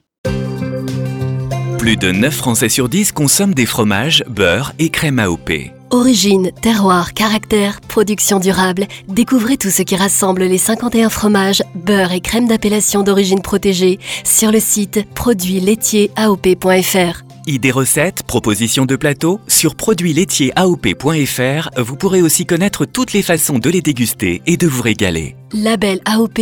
Plus 1.77 1.95
de 1.95 2.11
9 2.11 2.33
Français 2.33 2.67
sur 2.67 2.89
10 2.89 3.11
consomment 3.11 3.53
des 3.53 3.67
fromages, 3.67 4.23
beurre 4.27 4.73
et 4.79 4.89
crème 4.89 5.19
AOP. 5.19 5.78
Origine, 5.91 6.51
terroir, 6.61 7.15
caractère, 7.15 7.81
production 7.81 8.39
durable. 8.39 8.85
Découvrez 9.07 9.57
tout 9.57 9.71
ce 9.71 9.81
qui 9.81 9.95
rassemble 9.95 10.43
les 10.43 10.59
51 10.59 11.09
fromages, 11.09 11.63
beurre 11.73 12.11
et 12.11 12.21
crème 12.21 12.47
d'appellation 12.47 13.01
d'origine 13.01 13.41
protégée 13.41 13.97
sur 14.23 14.51
le 14.51 14.59
site 14.59 15.03
produitslaitieraop.fr. 15.15 17.23
Idées 17.47 17.71
recettes, 17.71 18.21
propositions 18.21 18.85
de 18.85 18.95
plateaux, 18.95 19.39
sur 19.47 19.73
produitslaitieraop.fr, 19.73 21.69
vous 21.81 21.95
pourrez 21.95 22.21
aussi 22.21 22.45
connaître 22.45 22.85
toutes 22.85 23.13
les 23.13 23.23
façons 23.23 23.57
de 23.57 23.71
les 23.71 23.81
déguster 23.81 24.43
et 24.45 24.57
de 24.57 24.67
vous 24.67 24.83
régaler. 24.83 25.35
Label 25.53 26.01
AOP, 26.05 26.39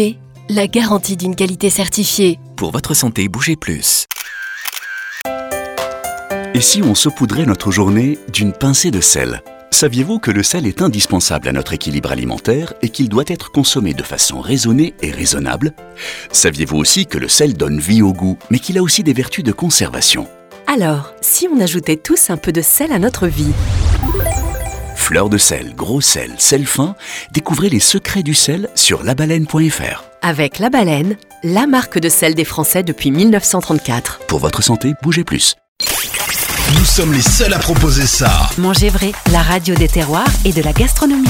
la 0.49 0.67
garantie 0.67 1.15
d'une 1.15 1.35
qualité 1.35 1.69
certifiée. 1.69 2.37
Pour 2.57 2.71
votre 2.71 2.93
santé, 2.93 3.29
bougez 3.29 3.55
plus. 3.55 4.07
Et 6.53 6.61
si 6.61 6.81
on 6.81 6.95
saupoudrait 6.95 7.45
notre 7.45 7.71
journée 7.71 8.17
d'une 8.33 8.53
pincée 8.53 8.91
de 8.91 9.01
sel? 9.01 9.41
Saviez-vous 9.71 10.19
que 10.19 10.31
le 10.31 10.43
sel 10.43 10.65
est 10.65 10.81
indispensable 10.81 11.47
à 11.47 11.51
notre 11.51 11.73
équilibre 11.73 12.11
alimentaire 12.11 12.73
et 12.81 12.89
qu'il 12.89 13.09
doit 13.09 13.25
être 13.27 13.51
consommé 13.51 13.93
de 13.93 14.01
façon 14.01 14.41
raisonnée 14.41 14.95
et 15.01 15.11
raisonnable? 15.11 15.73
Saviez-vous 16.31 16.77
aussi 16.77 17.05
que 17.05 17.17
le 17.17 17.27
sel 17.27 17.53
donne 17.53 17.79
vie 17.79 18.01
au 18.01 18.13
goût, 18.13 18.39
mais 18.49 18.59
qu'il 18.59 18.77
a 18.77 18.81
aussi 18.81 19.03
des 19.03 19.13
vertus 19.13 19.43
de 19.43 19.51
conservation? 19.51 20.27
Alors, 20.65 21.13
si 21.21 21.47
on 21.51 21.59
ajoutait 21.59 21.97
tous 21.97 22.29
un 22.29 22.37
peu 22.37 22.51
de 22.51 22.61
sel 22.61 22.91
à 22.91 22.99
notre 22.99 23.27
vie? 23.27 23.53
Fleur 24.95 25.29
de 25.29 25.37
sel, 25.37 25.75
gros 25.75 26.01
sel, 26.01 26.31
sel 26.37 26.65
fin, 26.65 26.95
découvrez 27.31 27.69
les 27.69 27.79
secrets 27.79 28.23
du 28.23 28.33
sel 28.33 28.69
sur 28.73 29.03
labaleine.fr. 29.03 30.03
Avec 30.21 30.59
La 30.59 30.69
Baleine, 30.69 31.17
la 31.43 31.67
marque 31.67 31.99
de 31.99 32.09
sel 32.09 32.35
des 32.35 32.45
Français 32.45 32.83
depuis 32.83 33.11
1934. 33.11 34.21
Pour 34.27 34.39
votre 34.39 34.63
santé, 34.63 34.93
bougez 35.03 35.23
plus. 35.23 35.55
Nous 36.77 36.85
sommes 36.85 37.13
les 37.13 37.21
seuls 37.21 37.53
à 37.53 37.59
proposer 37.59 38.05
ça. 38.05 38.49
Manger 38.57 38.89
vrai, 38.89 39.11
la 39.31 39.41
radio 39.41 39.73
des 39.73 39.87
terroirs 39.87 40.27
et 40.45 40.53
de 40.53 40.61
la 40.61 40.73
gastronomie. 40.73 41.27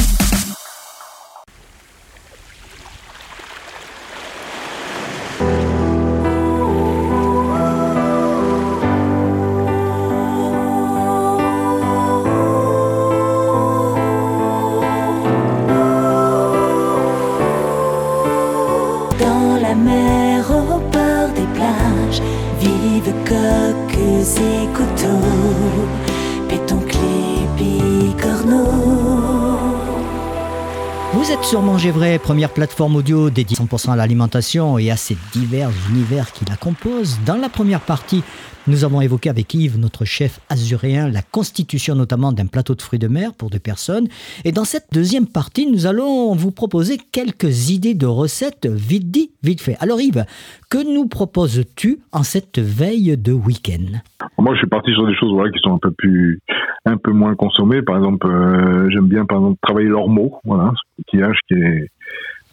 Vous 31.27 31.33
êtes 31.33 31.43
sur 31.43 31.61
Manger 31.61 31.91
première 32.23 32.53
plateforme 32.53 32.95
audio 32.95 33.29
dédiée 33.29 33.57
100% 33.57 33.91
à 33.91 33.97
l'alimentation 33.97 34.77
et 34.77 34.89
à 34.91 34.95
ces 34.95 35.17
divers 35.33 35.69
univers 35.89 36.31
qui 36.31 36.45
la 36.45 36.55
composent. 36.55 37.19
Dans 37.25 37.35
la 37.35 37.49
première 37.49 37.81
partie, 37.81 38.23
nous 38.65 38.85
avons 38.85 39.01
évoqué 39.01 39.29
avec 39.29 39.53
Yves, 39.53 39.77
notre 39.77 40.05
chef 40.05 40.39
azuréen, 40.47 41.09
la 41.09 41.21
constitution 41.21 41.95
notamment 41.95 42.31
d'un 42.31 42.45
plateau 42.45 42.75
de 42.75 42.81
fruits 42.81 42.97
de 42.97 43.09
mer 43.09 43.33
pour 43.33 43.49
deux 43.49 43.59
personnes. 43.59 44.07
Et 44.45 44.53
dans 44.53 44.63
cette 44.63 44.87
deuxième 44.93 45.27
partie, 45.27 45.69
nous 45.69 45.85
allons 45.85 46.33
vous 46.33 46.51
proposer 46.51 46.97
quelques 46.97 47.71
idées 47.71 47.93
de 47.93 48.05
recettes 48.05 48.65
vite 48.65 49.11
dit, 49.11 49.31
vite 49.43 49.59
fait. 49.59 49.75
Alors 49.81 49.99
Yves, 49.99 50.25
que 50.69 50.77
nous 50.77 51.07
proposes-tu 51.07 51.99
en 52.13 52.23
cette 52.23 52.59
veille 52.59 53.17
de 53.17 53.33
week-end? 53.33 53.99
Moi, 54.39 54.53
je 54.53 54.59
suis 54.59 54.67
parti 54.67 54.91
sur 54.91 55.07
des 55.07 55.15
choses 55.15 55.31
voilà, 55.33 55.51
qui 55.51 55.59
sont 55.59 55.73
un 55.73 55.79
peu 55.79 55.91
plus, 55.91 56.39
un 56.85 56.97
peu 56.97 57.11
moins 57.11 57.35
consommées. 57.35 57.81
Par 57.81 57.97
exemple, 57.97 58.27
euh, 58.27 58.89
j'aime 58.89 59.07
bien 59.07 59.25
par 59.25 59.39
exemple 59.39 59.57
travailler 59.61 59.87
l'ormeau, 59.87 60.39
voilà, 60.45 60.71
coquillage 60.97 61.39
qui 61.47 61.55
est 61.55 61.89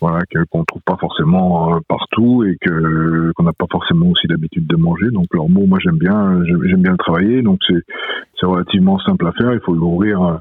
voilà 0.05 0.21
qu'on 0.51 0.65
trouve 0.65 0.83
pas 0.85 0.97
forcément 1.01 1.75
euh, 1.75 1.79
partout 1.89 2.45
et 2.45 2.57
que 2.61 3.33
qu'on 3.33 3.45
n'a 3.45 3.53
pas 3.53 3.67
forcément 3.71 4.09
aussi 4.09 4.27
l'habitude 4.29 4.67
de 4.67 4.77
manger. 4.77 5.11
Donc 5.11 5.27
l'ormeau, 5.33 5.67
moi 5.67 5.79
j'aime 5.83 5.99
bien, 5.99 6.43
j'aime 6.45 6.83
bien 6.83 6.93
le 6.93 6.99
travailler. 6.99 7.43
Donc 7.43 7.59
c'est 7.67 7.83
c'est 8.39 8.47
relativement 8.47 8.99
simple 8.99 9.27
à 9.27 9.33
faire. 9.33 9.53
Il 9.55 9.61
faut 9.61 9.75
l'ouvrir. 9.75 10.23
euh, 10.23 10.37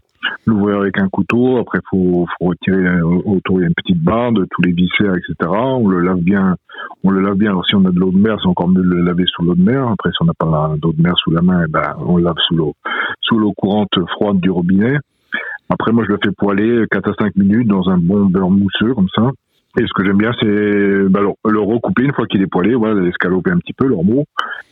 L'ouvrir 0.46 0.80
avec 0.80 0.98
un 1.02 1.10
couteau, 1.10 1.58
après 1.58 1.80
faut, 1.90 2.26
faut 2.40 2.46
retirer 2.46 3.02
autour 3.02 3.60
il 3.60 3.64
y 3.64 3.66
a 3.66 3.68
une 3.68 3.74
petite 3.74 4.02
barre, 4.02 4.32
tous 4.52 4.62
les 4.62 4.72
viscères, 4.72 5.16
etc. 5.16 5.52
On 5.52 5.88
le 5.90 6.00
lave 6.00 6.22
bien, 6.22 6.56
on 7.04 7.12
le 7.12 7.20
lave 7.22 7.36
bien. 7.36 7.50
Alors 7.50 7.66
si 7.66 7.76
on 7.76 7.84
a 7.86 7.92
de 7.92 8.00
l'eau 8.00 8.12
de 8.12 8.18
mer, 8.18 8.38
c'est 8.42 8.48
encore 8.48 8.70
mieux 8.70 8.82
de 8.82 8.88
le 8.90 9.02
laver 9.04 9.26
sous 9.28 9.44
l'eau 9.44 9.54
de 9.56 9.62
mer. 9.62 9.86
Après 9.90 10.12
si 10.12 10.18
on 10.22 10.26
n'a 10.26 10.34
pas 10.34 10.76
d'eau 10.78 10.94
de 10.94 11.02
mer 11.02 11.14
sous 11.18 11.32
la 11.32 11.42
main, 11.42 11.64
eh 11.68 11.70
ben 11.70 11.96
on 12.06 12.16
le 12.18 12.24
lave 12.24 12.38
sous 12.48 12.56
l'eau, 12.56 12.74
sous 13.22 13.38
l'eau 13.38 13.52
courante 13.52 13.90
froide 14.16 14.40
du 14.40 14.50
robinet. 14.50 14.98
Après 15.70 15.92
moi 15.92 16.04
je 16.08 16.14
le 16.14 16.20
fais 16.24 16.32
poêler 16.38 16.86
4 16.90 17.10
à 17.10 17.14
5 17.26 17.36
minutes 17.36 17.68
dans 17.68 17.90
un 17.90 17.98
bon 17.98 18.26
beurre 18.26 18.50
mousseux 18.50 18.94
comme 18.96 19.10
ça. 19.14 19.30
Et 19.80 19.82
ce 19.88 19.94
que 19.94 20.06
j'aime 20.06 20.18
bien, 20.18 20.32
c'est 20.40 21.10
bah, 21.10 21.22
le, 21.22 21.60
recouper 21.60 22.04
une 22.04 22.14
fois 22.14 22.28
qu'il 22.28 22.42
est 22.42 22.48
poêlé, 22.48 22.76
voilà, 22.76 23.02
l'escaloper 23.02 23.52
un 23.52 23.58
petit 23.58 23.74
peu, 23.74 23.92
remous, 23.94 24.26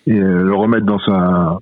et 0.06 0.20
euh, 0.20 0.44
le 0.44 0.56
remettre 0.56 0.86
dans 0.86 1.00
sa 1.00 1.60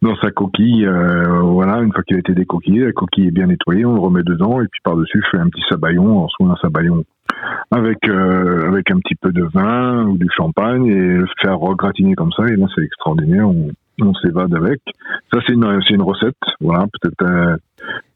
dans 0.00 0.14
sa 0.16 0.30
coquille, 0.30 0.86
euh, 0.86 1.40
voilà, 1.40 1.78
une 1.80 1.92
fois 1.92 2.02
qu'il 2.04 2.16
a 2.16 2.20
été 2.20 2.34
décoquillé, 2.34 2.84
la 2.84 2.92
coquille 2.92 3.28
est 3.28 3.32
bien 3.32 3.46
nettoyée, 3.46 3.84
on 3.84 3.94
le 3.94 4.00
remet 4.00 4.22
dedans, 4.22 4.60
et 4.60 4.66
puis 4.68 4.80
par-dessus, 4.84 5.20
je 5.24 5.36
fais 5.36 5.42
un 5.42 5.48
petit 5.48 5.62
sabayon, 5.68 6.04
alors 6.04 6.30
soit 6.30 6.48
un 6.48 6.56
sabayon 6.56 7.04
avec 7.70 8.08
euh, 8.08 8.68
avec 8.68 8.90
un 8.90 8.98
petit 8.98 9.14
peu 9.14 9.32
de 9.32 9.44
vin 9.44 10.04
ou 10.04 10.18
du 10.18 10.28
champagne, 10.34 10.86
et 10.86 10.94
le 10.94 11.26
faire 11.40 11.58
regratiner 11.58 12.14
comme 12.14 12.32
ça, 12.32 12.44
et 12.46 12.56
là 12.56 12.66
c'est 12.74 12.82
extraordinaire, 12.82 13.48
on, 13.48 13.70
on 14.02 14.14
s'évade 14.14 14.54
avec. 14.54 14.80
Ça 15.32 15.40
c'est 15.46 15.54
une 15.54 15.80
c'est 15.86 15.94
une 15.94 16.02
recette, 16.02 16.36
voilà, 16.60 16.86
peut-être 17.00 17.22
euh, 17.22 17.56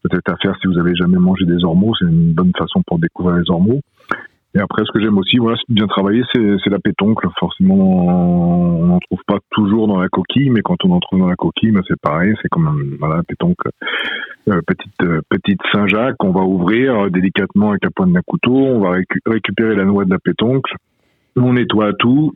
peut-être 0.03 0.31
à 0.31 0.37
faire 0.37 0.55
si 0.61 0.67
vous 0.67 0.79
avez 0.79 0.95
jamais 0.95 1.17
mangé 1.17 1.45
des 1.45 1.63
ormeaux, 1.63 1.93
c'est 1.99 2.05
une 2.05 2.33
bonne 2.33 2.51
façon 2.57 2.81
pour 2.85 2.99
découvrir 2.99 3.37
les 3.37 3.49
ormeaux. 3.49 3.81
Et 4.55 4.59
après, 4.59 4.83
ce 4.85 4.91
que 4.93 5.01
j'aime 5.01 5.17
aussi, 5.17 5.37
voilà, 5.37 5.57
c'est 5.57 5.73
bien 5.73 5.85
travailler, 5.85 6.23
c'est 6.33 6.69
la 6.69 6.79
pétoncle. 6.79 7.27
Forcément, 7.37 7.75
on 8.79 8.85
n'en 8.85 8.99
trouve 8.99 9.19
pas 9.27 9.39
toujours 9.51 9.87
dans 9.87 9.99
la 9.99 10.07
coquille, 10.07 10.49
mais 10.49 10.61
quand 10.61 10.77
on 10.85 10.91
en 10.91 10.99
trouve 11.01 11.19
dans 11.19 11.27
la 11.27 11.35
coquille, 11.35 11.71
ben, 11.71 11.81
c'est 11.87 11.99
pareil, 11.99 12.33
c'est 12.41 12.47
comme 12.47 12.67
un- 12.67 12.97
voilà, 12.97 13.21
pétoncle, 13.23 13.69
euh, 14.47 14.61
petite 14.65 14.93
euh, 15.03 15.19
petite 15.29 15.59
Saint-Jacques 15.73 16.15
qu'on 16.17 16.31
va 16.31 16.41
ouvrir 16.41 16.97
euh, 16.97 17.09
délicatement 17.09 17.71
avec 17.71 17.83
la 17.83 17.89
pointe 17.89 18.13
d'un 18.13 18.21
couteau. 18.25 18.55
On 18.55 18.79
va 18.79 18.91
récu- 18.97 19.19
récupérer 19.25 19.75
la 19.75 19.83
noix 19.83 20.05
de 20.05 20.11
la 20.11 20.19
pétoncle, 20.19 20.73
on 21.35 21.53
nettoie 21.53 21.91
tout. 21.93 22.33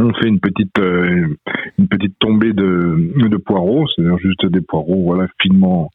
On 0.00 0.12
fait 0.14 0.28
une 0.28 0.38
petite 0.38 0.78
une 0.78 1.88
petite 1.88 2.16
tombée 2.20 2.52
de, 2.52 3.36
poireaux, 3.44 3.86
c'est-à-dire 3.88 4.18
juste 4.18 4.46
des 4.46 4.60
poireaux, 4.60 5.02
voilà, 5.04 5.26
finement 5.42 5.90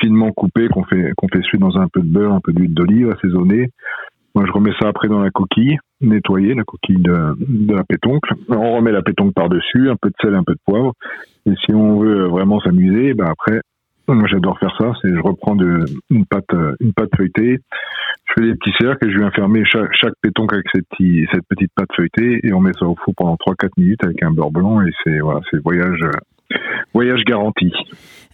finement 0.00 0.30
coupés 0.30 0.68
qu'on 0.68 0.84
fait 0.84 1.12
qu'on 1.16 1.26
fait 1.28 1.42
suer 1.42 1.58
dans 1.58 1.76
un 1.76 1.88
peu 1.88 2.00
de 2.00 2.06
beurre, 2.06 2.32
un 2.32 2.40
peu 2.40 2.52
d'huile 2.52 2.74
d'olive, 2.74 3.10
assaisonné. 3.10 3.70
Moi, 4.34 4.44
je 4.46 4.52
remets 4.52 4.72
ça 4.80 4.88
après 4.88 5.08
dans 5.08 5.20
la 5.20 5.30
coquille, 5.30 5.78
nettoyer 6.00 6.54
la 6.54 6.64
coquille 6.64 7.02
de, 7.02 7.74
la 7.74 7.84
pétoncle. 7.84 8.32
On 8.48 8.76
remet 8.76 8.92
la 8.92 9.02
pétoncle 9.02 9.32
par-dessus, 9.32 9.90
un 9.90 9.96
peu 9.96 10.08
de 10.10 10.14
sel, 10.20 10.34
un 10.34 10.44
peu 10.44 10.54
de 10.54 10.60
poivre. 10.64 10.92
Et 11.46 11.54
si 11.64 11.74
on 11.74 11.98
veut 11.98 12.26
vraiment 12.26 12.60
s'amuser, 12.60 13.14
ben 13.14 13.26
après, 13.26 13.60
moi 14.14 14.26
j'adore 14.28 14.58
faire 14.58 14.74
ça, 14.78 14.92
c'est 15.00 15.08
je 15.08 15.20
reprends 15.20 15.54
de, 15.54 15.84
une 16.10 16.26
pâte 16.26 16.50
une 16.80 16.92
pâte 16.92 17.10
feuilletée, 17.16 17.60
je 18.26 18.32
fais 18.34 18.48
des 18.48 18.54
petits 18.54 18.74
cercles 18.80 19.08
et 19.08 19.12
je 19.12 19.18
viens 19.18 19.30
fermer 19.30 19.64
chaque, 19.64 20.14
pétoncle 20.20 20.54
avec 20.54 20.66
ces 20.74 20.82
petits, 20.82 21.26
cette 21.32 21.46
petite 21.48 21.70
pâte 21.74 21.88
feuilletée 21.96 22.40
et 22.42 22.52
on 22.52 22.60
met 22.60 22.72
ça 22.78 22.86
au 22.86 22.96
four 22.96 23.14
pendant 23.16 23.36
3-4 23.36 23.70
minutes 23.78 24.04
avec 24.04 24.22
un 24.22 24.30
beurre 24.30 24.50
blanc 24.50 24.82
et 24.82 24.90
c'est 25.04 25.18
voilà, 25.20 25.40
c'est 25.50 25.62
voyage 25.62 26.02
euh, 26.02 26.10
voyage 26.94 27.20
garanti. 27.26 27.70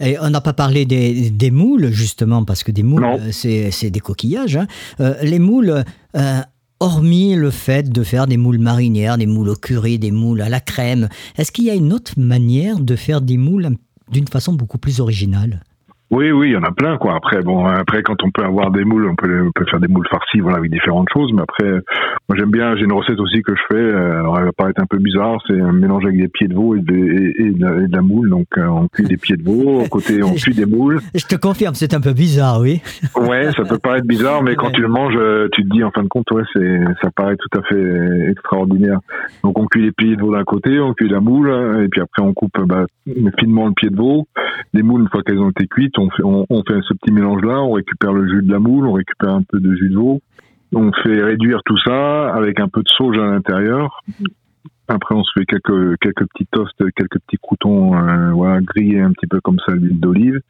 Et 0.00 0.18
on 0.20 0.30
n'a 0.30 0.40
pas 0.40 0.52
parlé 0.52 0.84
des, 0.84 1.30
des 1.30 1.50
moules, 1.50 1.90
justement, 1.90 2.44
parce 2.44 2.62
que 2.64 2.72
des 2.72 2.82
moules, 2.82 3.04
euh, 3.04 3.32
c'est 3.32 3.70
c'est 3.70 3.90
des 3.90 4.00
coquillages. 4.00 4.56
hein. 4.56 4.66
Euh, 5.00 5.14
les 5.22 5.38
moules, 5.38 5.84
euh, 6.16 6.40
hormis 6.80 7.34
le 7.34 7.50
fait 7.50 7.90
de 7.90 8.02
faire 8.02 8.26
des 8.26 8.36
moules 8.36 8.58
marinières, 8.58 9.16
des 9.16 9.26
moules 9.26 9.48
au 9.48 9.54
curry, 9.56 9.98
des 9.98 10.10
moules 10.10 10.42
à 10.42 10.48
la 10.50 10.60
crème, 10.60 11.08
est-ce 11.38 11.50
qu'il 11.50 11.64
y 11.64 11.70
a 11.70 11.74
une 11.74 11.92
autre 11.92 12.12
manière 12.18 12.78
de 12.80 12.96
faire 12.96 13.22
des 13.22 13.38
moules 13.38 13.70
d'une 14.10 14.28
façon 14.28 14.52
beaucoup 14.52 14.78
plus 14.78 15.00
originale? 15.00 15.62
Oui, 16.10 16.30
oui, 16.30 16.50
il 16.50 16.52
y 16.52 16.56
en 16.56 16.62
a 16.62 16.70
plein, 16.70 16.98
quoi. 16.98 17.16
Après, 17.16 17.42
bon, 17.42 17.66
après, 17.66 18.02
quand 18.02 18.22
on 18.22 18.30
peut 18.30 18.44
avoir 18.44 18.70
des 18.70 18.84
moules, 18.84 19.06
on 19.08 19.16
peut, 19.16 19.42
on 19.46 19.50
peut 19.52 19.64
faire 19.68 19.80
des 19.80 19.88
moules 19.88 20.06
farcis, 20.08 20.38
voilà, 20.40 20.58
avec 20.58 20.70
différentes 20.70 21.08
choses. 21.12 21.32
Mais 21.34 21.42
après, 21.42 21.68
moi, 22.28 22.36
j'aime 22.36 22.50
bien, 22.52 22.76
j'ai 22.76 22.84
une 22.84 22.92
recette 22.92 23.18
aussi 23.18 23.42
que 23.42 23.52
je 23.56 23.62
fais. 23.68 23.74
euh, 23.80 24.20
Alors, 24.20 24.38
elle 24.38 24.44
va 24.44 24.52
paraître 24.52 24.80
un 24.80 24.86
peu 24.86 24.98
bizarre. 24.98 25.38
C'est 25.48 25.60
un 25.60 25.72
mélange 25.72 26.04
avec 26.04 26.16
des 26.16 26.28
pieds 26.28 26.46
de 26.46 26.54
veau 26.54 26.76
et 26.76 26.80
de, 26.80 26.94
et, 26.94 27.34
et 27.42 27.50
de, 27.50 27.64
la, 27.64 27.82
et 27.82 27.88
de 27.88 27.92
la 27.92 28.02
moule. 28.02 28.30
Donc, 28.30 28.46
euh, 28.56 28.66
on 28.66 28.86
cuit 28.86 29.04
des 29.04 29.16
pieds 29.16 29.36
de 29.36 29.42
veau. 29.42 29.80
Au 29.80 29.88
côté, 29.88 30.22
on 30.22 30.34
cuit 30.36 30.54
des 30.54 30.64
moules. 30.66 31.00
Je 31.14 31.24
te 31.26 31.34
confirme, 31.34 31.74
c'est 31.74 31.92
un 31.92 32.00
peu 32.00 32.12
bizarre, 32.12 32.60
oui. 32.60 32.80
Ouais, 33.16 33.50
ça 33.56 33.64
peut 33.64 33.78
paraître 33.78 34.06
bizarre, 34.06 34.42
mais 34.44 34.54
quand 34.54 34.70
tu 34.70 34.82
le 34.82 34.88
manges, 34.88 35.16
euh, 35.16 35.48
tu 35.52 35.64
te 35.64 35.68
dis, 35.68 35.82
en 35.82 35.90
fin 35.90 36.02
de 36.04 36.08
compte, 36.08 36.30
ouais, 36.30 36.44
c'est, 36.52 36.80
ça 37.02 37.10
paraît 37.10 37.36
tout 37.36 37.58
à 37.58 37.62
fait 37.62 38.30
extraordinaire. 38.30 39.00
Donc, 39.42 39.58
on 39.58 39.66
cuit 39.66 39.82
les 39.82 39.92
pieds 39.92 40.14
de 40.14 40.20
veau 40.20 40.32
d'un 40.32 40.44
côté, 40.44 40.78
on 40.78 40.94
cuit 40.94 41.08
la 41.08 41.20
moule, 41.20 41.50
et 41.82 41.88
puis 41.88 42.00
après, 42.00 42.22
on 42.22 42.32
coupe 42.32 42.52
bah, 42.64 42.86
finement 43.40 43.66
le 43.66 43.72
pied 43.72 43.90
de 43.90 43.96
veau. 43.96 44.28
Les 44.72 44.82
moules, 44.82 45.02
une 45.02 45.08
fois 45.08 45.22
qu'elles 45.22 45.40
ont 45.40 45.50
été 45.50 45.66
cuites, 45.66 45.95
on 45.98 46.10
fait, 46.10 46.22
on, 46.24 46.46
on 46.48 46.62
fait 46.62 46.80
ce 46.82 46.94
petit 46.94 47.12
mélange-là, 47.12 47.60
on 47.60 47.72
récupère 47.72 48.12
le 48.12 48.28
jus 48.28 48.42
de 48.42 48.52
la 48.52 48.58
moule, 48.58 48.86
on 48.86 48.92
récupère 48.92 49.34
un 49.34 49.42
peu 49.42 49.60
de 49.60 49.74
jus 49.74 49.90
de 49.90 49.96
veau, 49.96 50.20
on 50.74 50.90
fait 50.92 51.22
réduire 51.22 51.60
tout 51.64 51.78
ça 51.78 52.34
avec 52.34 52.60
un 52.60 52.68
peu 52.68 52.82
de 52.82 52.88
sauge 52.88 53.18
à 53.18 53.26
l'intérieur. 53.26 54.02
Après, 54.88 55.14
on 55.14 55.24
se 55.24 55.32
fait 55.38 55.46
quelques 55.46 55.98
quelques 56.00 56.26
petits 56.28 56.46
toasts, 56.50 56.78
quelques 56.96 57.18
petits 57.26 57.38
croutons, 57.42 57.94
euh, 57.96 58.30
voilà, 58.32 58.60
grillés 58.60 59.00
un 59.00 59.12
petit 59.12 59.26
peu 59.26 59.40
comme 59.40 59.58
ça, 59.66 59.72
l'huile 59.72 59.98
d'olive, 59.98 60.40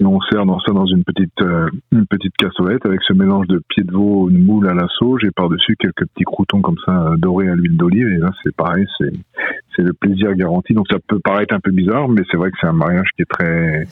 et 0.00 0.04
on 0.04 0.20
sert 0.20 0.46
dans 0.46 0.60
ça 0.60 0.72
dans 0.72 0.86
une 0.86 1.02
petite 1.04 1.40
euh, 1.42 1.68
une 1.90 2.06
petite 2.06 2.34
cassolette 2.36 2.86
avec 2.86 3.00
ce 3.02 3.12
mélange 3.12 3.48
de 3.48 3.60
pieds 3.68 3.82
de 3.82 3.92
veau, 3.92 4.30
de 4.30 4.38
moule 4.38 4.68
à 4.68 4.74
la 4.74 4.86
sauge, 4.98 5.24
et 5.24 5.30
par 5.30 5.48
dessus 5.48 5.76
quelques 5.76 6.06
petits 6.06 6.24
croutons 6.24 6.60
comme 6.60 6.78
ça 6.86 7.08
euh, 7.08 7.16
dorés 7.16 7.48
à 7.48 7.54
l'huile 7.54 7.76
d'olive. 7.76 8.08
Et 8.08 8.18
là, 8.18 8.30
c'est 8.44 8.54
pareil, 8.54 8.86
c'est 8.98 9.12
c'est 9.76 9.82
le 9.82 9.92
plaisir 9.92 10.34
garanti. 10.34 10.74
Donc 10.74 10.86
ça 10.90 10.98
peut 11.06 11.18
paraître 11.18 11.54
un 11.54 11.60
peu 11.60 11.70
bizarre, 11.70 12.08
mais 12.08 12.22
c'est 12.30 12.36
vrai 12.36 12.50
que 12.50 12.56
c'est 12.60 12.66
un 12.66 12.72
mariage 12.72 13.08
qui 13.16 13.22
est 13.22 13.30
très, 13.30 13.86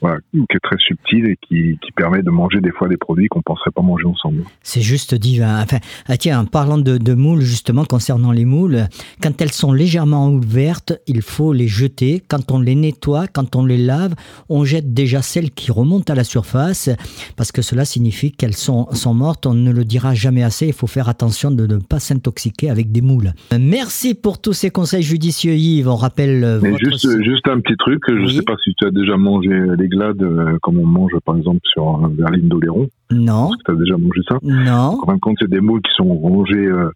qui 0.00 0.56
est 0.56 0.60
très 0.62 0.78
subtil 0.78 1.26
et 1.26 1.36
qui, 1.36 1.78
qui 1.80 1.92
permet 1.92 2.22
de 2.22 2.30
manger 2.30 2.60
des 2.60 2.72
fois 2.72 2.88
des 2.88 2.96
produits 2.96 3.28
qu'on 3.28 3.42
penserait 3.42 3.70
pas 3.70 3.82
manger 3.82 4.06
ensemble. 4.06 4.42
C'est 4.62 4.80
juste 4.80 5.14
divin. 5.14 5.62
Enfin, 5.62 5.78
ah 6.08 6.16
tiens, 6.16 6.40
en 6.40 6.46
parlant 6.46 6.78
de, 6.78 6.98
de 6.98 7.14
moules, 7.14 7.42
justement, 7.42 7.84
concernant 7.84 8.32
les 8.32 8.44
moules, 8.44 8.86
quand 9.22 9.40
elles 9.40 9.52
sont 9.52 9.72
légèrement 9.72 10.28
ouvertes, 10.28 10.94
il 11.06 11.22
faut 11.22 11.52
les 11.52 11.68
jeter. 11.68 12.22
Quand 12.28 12.50
on 12.50 12.58
les 12.60 12.74
nettoie, 12.74 13.26
quand 13.28 13.54
on 13.56 13.64
les 13.64 13.78
lave, 13.78 14.14
on 14.48 14.64
jette 14.64 14.92
déjà 14.92 15.22
celles 15.22 15.50
qui 15.52 15.70
remontent 15.70 16.12
à 16.12 16.16
la 16.16 16.24
surface, 16.24 16.90
parce 17.36 17.52
que 17.52 17.62
cela 17.62 17.84
signifie 17.84 18.32
qu'elles 18.32 18.56
sont, 18.56 18.88
sont 18.92 19.14
mortes. 19.14 19.46
On 19.46 19.54
ne 19.54 19.70
le 19.72 19.84
dira 19.84 20.14
jamais 20.14 20.42
assez. 20.42 20.66
Il 20.66 20.72
faut 20.72 20.86
faire 20.88 21.08
attention 21.08 21.50
de 21.50 21.66
ne 21.66 21.76
pas 21.76 22.00
s'intoxiquer 22.00 22.68
avec 22.70 22.90
des 22.90 23.00
moules. 23.00 23.32
Merci 23.58 24.14
pour 24.14 24.40
tous 24.40 24.52
ces 24.54 24.70
conseils 24.70 25.02
judicieux, 25.02 25.54
Yves. 25.54 25.88
On 25.88 25.96
rappelle 25.96 26.42
euh, 26.42 26.58
votre 26.58 26.78
juste, 26.78 27.22
juste 27.22 27.46
un 27.48 27.60
petit 27.60 27.76
truc, 27.76 28.02
je 28.08 28.14
Oui. 28.14 28.36
sais 28.36 28.42
pas 28.42 28.56
si 28.64 28.74
tu 28.74 28.86
as 28.86 28.90
déjà 28.90 29.16
mangé 29.16 29.50
les 29.78 29.88
glades 29.88 30.22
euh, 30.22 30.58
comme 30.62 30.78
on 30.78 30.86
mange 30.86 31.12
par 31.24 31.36
exemple 31.36 31.60
sur 31.72 32.04
euh, 32.04 32.08
vers 32.18 32.30
l'île 32.30 32.48
d'Oléron. 32.48 32.88
Non, 33.12 33.50
Tu 33.64 33.70
as 33.70 33.74
déjà 33.74 33.96
mangé 33.96 34.20
ça 34.28 34.38
non. 34.42 34.98
En 35.02 35.06
fin 35.06 35.14
de 35.14 35.20
compte, 35.20 35.36
c'est 35.40 35.50
des 35.50 35.60
moules 35.60 35.82
qui 35.82 35.92
sont 35.94 36.14
rangées, 36.14 36.66
euh, 36.66 36.90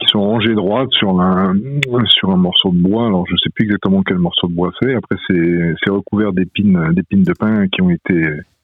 qui 0.00 0.06
sont 0.08 0.20
rangées 0.20 0.54
droites 0.54 0.90
sur 0.92 1.20
un, 1.20 1.54
sur 2.06 2.30
un 2.30 2.36
morceau 2.36 2.70
de 2.70 2.78
bois. 2.78 3.06
Alors, 3.06 3.24
je 3.28 3.36
sais 3.42 3.50
plus 3.54 3.64
exactement 3.64 4.02
quel 4.02 4.18
morceau 4.18 4.48
de 4.48 4.54
bois 4.54 4.72
c'est. 4.80 4.94
Après, 4.94 5.16
c'est, 5.26 5.74
c'est 5.82 5.90
recouvert 5.90 6.32
d'épines, 6.32 6.92
d'épines 6.92 7.22
de 7.22 7.32
pin 7.32 7.68
qui 7.68 7.82
ont 7.82 7.90
été, 7.90 8.14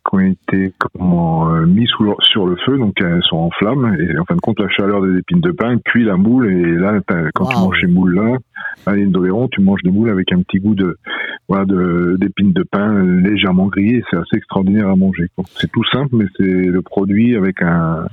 qui 0.09 0.15
ont 0.15 0.21
été 0.21 0.73
comment, 0.79 1.53
euh, 1.55 1.67
mis 1.67 1.87
sous 1.87 2.05
le- 2.05 2.15
sur 2.21 2.47
le 2.47 2.57
feu, 2.65 2.77
donc 2.79 2.95
elles 3.01 3.23
sont 3.23 3.37
en 3.39 3.51
flammes. 3.51 3.97
Et 3.99 4.19
en 4.19 4.25
fin 4.25 4.35
de 4.35 4.41
compte, 4.41 4.61
la 4.61 4.69
chaleur 4.69 5.03
des 5.03 5.19
épines 5.19 5.41
de 5.41 5.51
pin 5.51 5.79
cuit 5.85 6.05
la 6.05 6.17
moule. 6.17 6.51
Et 6.53 6.75
là, 6.75 7.01
quand 7.35 7.47
tu 7.47 7.57
manges 7.57 7.81
ces 7.81 7.87
moules-là, 7.87 8.37
à 8.87 8.95
l'île 8.95 9.11
d'Oléron, 9.11 9.49
tu 9.49 9.61
manges 9.61 9.83
des 9.83 9.91
moules 9.91 10.11
avec 10.11 10.33
un 10.33 10.43
petit 10.43 10.59
goût 10.59 10.75
de, 10.75 10.97
voilà, 11.49 11.65
de, 11.65 12.17
d'épines 12.21 12.53
de 12.53 12.63
pin 12.63 13.03
légèrement 13.03 13.67
grillées. 13.67 14.03
C'est 14.11 14.17
assez 14.17 14.37
extraordinaire 14.37 14.89
à 14.89 14.97
manger. 14.97 15.29
C'est 15.57 15.71
tout 15.71 15.85
simple, 15.93 16.11
mais 16.17 16.27
c'est 16.37 16.45
le 16.45 16.83
produit 16.83 17.37
avec 17.37 17.63
un, 17.63 18.07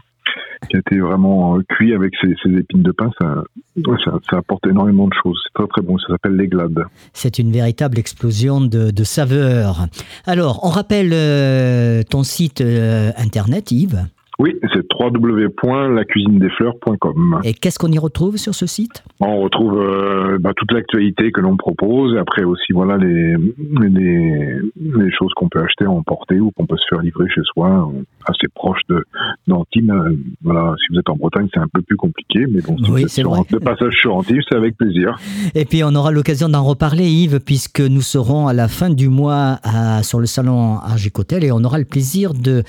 qui 0.69 0.75
a 0.75 0.79
été 0.79 0.99
vraiment 0.99 1.57
euh, 1.57 1.61
cuit 1.69 1.93
avec 1.93 2.13
ces, 2.21 2.33
ces 2.43 2.49
épines 2.57 2.83
de 2.83 2.91
pin, 2.91 3.09
ça, 3.19 3.43
ouais, 3.77 3.97
ça, 4.05 4.13
ça 4.29 4.37
apporte 4.37 4.65
énormément 4.67 5.07
de 5.07 5.13
choses. 5.21 5.39
C'est 5.43 5.53
très 5.53 5.67
très 5.67 5.81
bon. 5.81 5.97
Ça 5.97 6.07
s'appelle 6.09 6.35
les 6.35 6.47
glades. 6.47 6.83
C'est 7.13 7.39
une 7.39 7.51
véritable 7.51 7.99
explosion 7.99 8.61
de, 8.61 8.91
de 8.91 9.03
saveurs. 9.03 9.87
Alors, 10.25 10.59
on 10.63 10.69
rappelle 10.69 11.11
euh, 11.13 12.03
ton 12.09 12.23
site 12.23 12.61
euh, 12.61 13.11
internet, 13.17 13.71
Yves? 13.71 14.05
Oui, 14.39 14.57
c'est 14.73 14.80
www.lacuisinedesfleurs.com. 15.01 17.39
Et 17.43 17.53
qu'est-ce 17.53 17.79
qu'on 17.79 17.91
y 17.91 17.99
retrouve 17.99 18.37
sur 18.37 18.55
ce 18.55 18.65
site? 18.65 19.03
On 19.19 19.41
retrouve 19.41 19.79
euh, 19.79 20.37
bah, 20.39 20.51
toute 20.55 20.71
l'actualité 20.71 21.31
que 21.31 21.41
l'on 21.41 21.57
propose, 21.57 22.15
et 22.15 22.19
après 22.19 22.43
aussi 22.43 22.73
voilà 22.73 22.97
les, 22.97 23.35
les, 23.81 24.59
les 24.77 25.11
choses 25.11 25.31
qu'on 25.35 25.49
peut 25.49 25.59
acheter, 25.61 25.85
emporter 25.87 26.39
ou 26.39 26.51
qu'on 26.51 26.65
peut 26.65 26.77
se 26.77 26.85
faire 26.89 27.01
livrer 27.01 27.27
chez 27.29 27.41
soi, 27.53 27.91
euh, 27.93 28.01
assez 28.25 28.47
proche 28.53 28.79
de 28.89 29.03
d'Antibes. 29.47 29.91
Euh, 29.91 30.15
Voilà, 30.43 30.73
si 30.79 30.93
vous 30.93 30.99
êtes 30.99 31.09
en 31.09 31.15
Bretagne, 31.15 31.47
c'est 31.53 31.59
un 31.59 31.67
peu 31.73 31.81
plus 31.81 31.97
compliqué, 31.97 32.45
mais 32.49 32.61
bon, 32.61 32.77
si 32.77 32.91
Oui, 32.91 33.05
c'est 33.07 33.23
de 33.23 33.57
passage 33.59 33.93
sur 34.01 34.15
Antibes, 34.15 34.41
c'est 34.49 34.57
avec 34.57 34.77
plaisir. 34.77 35.17
Et 35.55 35.65
puis, 35.65 35.83
on 35.83 35.93
aura 35.95 36.11
l'occasion 36.11 36.49
d'en 36.49 36.63
reparler, 36.63 37.07
Yves, 37.09 37.39
puisque 37.39 37.81
nous 37.81 38.01
serons 38.01 38.47
à 38.47 38.53
la 38.53 38.67
fin 38.67 38.89
du 38.89 39.09
mois 39.09 39.59
à- 39.63 40.03
sur 40.03 40.19
le 40.19 40.25
salon 40.25 40.77
Argicotel 40.79 41.43
et 41.43 41.51
on 41.51 41.63
aura 41.63 41.77
le 41.79 41.85
plaisir 41.85 42.33
de, 42.33 42.63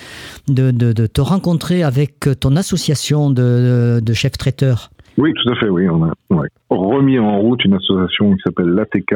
de, 0.49 0.71
de- 0.71 0.93
de 0.93 1.07
te 1.07 1.21
rencontrer 1.21 1.83
avec 1.83 2.22
ton 2.31 2.57
association 2.57 3.31
de, 3.31 4.01
de 4.01 4.13
chefs 4.13 4.39
traiteurs. 4.39 4.91
Oui, 5.19 5.33
tout 5.35 5.51
à 5.51 5.57
fait, 5.57 5.69
oui. 5.69 5.89
On 5.89 6.05
a 6.05 6.13
remis 6.71 7.19
en 7.19 7.39
route 7.39 7.65
une 7.65 7.75
association 7.75 8.35
qui 8.35 8.43
s'appelle 8.45 8.71
l'ATK, 8.71 9.15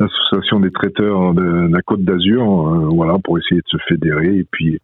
l'association 0.00 0.60
des 0.60 0.70
traiteurs 0.70 1.34
de, 1.34 1.68
la 1.70 1.82
Côte 1.82 2.02
d'Azur, 2.02 2.42
euh, 2.42 2.88
voilà, 2.92 3.16
pour 3.22 3.38
essayer 3.38 3.60
de 3.60 3.68
se 3.68 3.76
fédérer 3.88 4.38
et 4.38 4.46
puis 4.50 4.80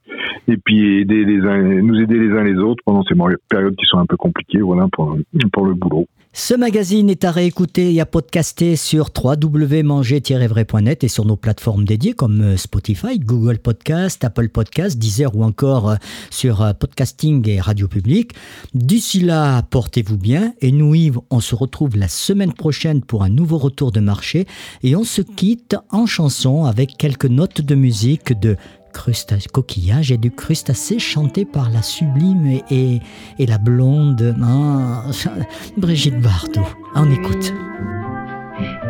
et 0.49 0.57
puis 0.57 1.01
aider 1.01 1.25
les 1.25 1.41
uns, 1.41 1.63
nous 1.83 2.01
aider 2.01 2.19
les 2.19 2.31
uns 2.37 2.45
les 2.45 2.59
autres 2.59 2.83
pendant 2.85 3.03
ces 3.03 3.15
périodes 3.49 3.77
qui 3.77 3.87
sont 3.87 3.99
un 3.99 4.07
peu 4.07 4.17
compliquées, 4.17 4.61
voilà, 4.61 4.87
pour 4.93 5.17
pour 5.53 5.67
le 5.67 5.75
boulot. 5.75 6.07
Ce 6.35 6.55
magazine 6.55 7.11
est 7.11 7.25
à 7.25 7.31
réécouter 7.31 7.93
et 7.93 8.01
à 8.01 8.07
podcaster 8.07 8.77
sur 8.77 9.11
www.manger-vrai.net 9.15 11.05
et 11.05 11.09
sur 11.09 11.27
nos 11.27 11.37
plateformes 11.37 11.85
dédiées 11.85 12.15
comme 12.15 12.41
euh, 12.41 12.57
Spotify, 12.57 13.19
Google 13.19 13.59
Podcast, 13.59 14.25
Apple 14.25 14.49
Podcast, 14.49 14.99
Deezer 14.99 15.37
ou 15.37 15.45
encore 15.45 15.91
euh, 15.91 15.97
sur 16.31 16.63
euh, 16.63 16.73
Podcasting 16.73 17.47
et 17.51 17.61
Radio 17.61 17.87
Public. 17.87 18.33
D'ici 18.73 19.21
là, 19.21 19.61
portez-vous 19.61 20.17
bien 20.17 20.55
et 20.63 20.73
nous, 20.73 20.95
Yves, 20.95 21.19
on 21.29 21.41
se 21.41 21.55
retrouve 21.55 21.99
la 21.99 22.09
semaine 22.09 22.55
prochaine 22.55 23.03
pour 23.03 23.25
un 23.25 23.29
nouveau 23.29 23.59
retour 23.59 23.93
de 23.93 24.01
marché 24.01 24.47
et 24.83 24.97
on 24.97 25.05
se 25.05 25.21
quitte 25.21 25.77
en 25.91 26.07
chanson 26.07 26.65
avec 26.65 26.97
quelques 26.97 27.27
notes 27.27 27.61
de 27.61 27.75
musique 27.75 28.33
de 28.41 28.57
crustacés, 28.93 29.49
coquillage 29.53 30.13
et 30.13 30.19
du 30.19 30.31
crustacé 30.31 30.99
chanté 30.99 31.45
par 31.45 31.71
la 31.71 31.83
sublime 31.83 32.61
et 32.71 33.01
la 33.39 33.59
blonde 33.59 34.37
hein, 34.43 35.03
Brigitte 35.77 36.21
Bardot. 36.21 36.67
On 36.95 37.11
écoute. 37.11 37.53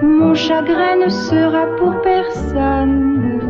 Mon 0.02 0.34
chagrin 0.34 0.96
ne 1.04 1.08
sera 1.08 1.66
pour 1.78 2.00
personne. 2.02 3.40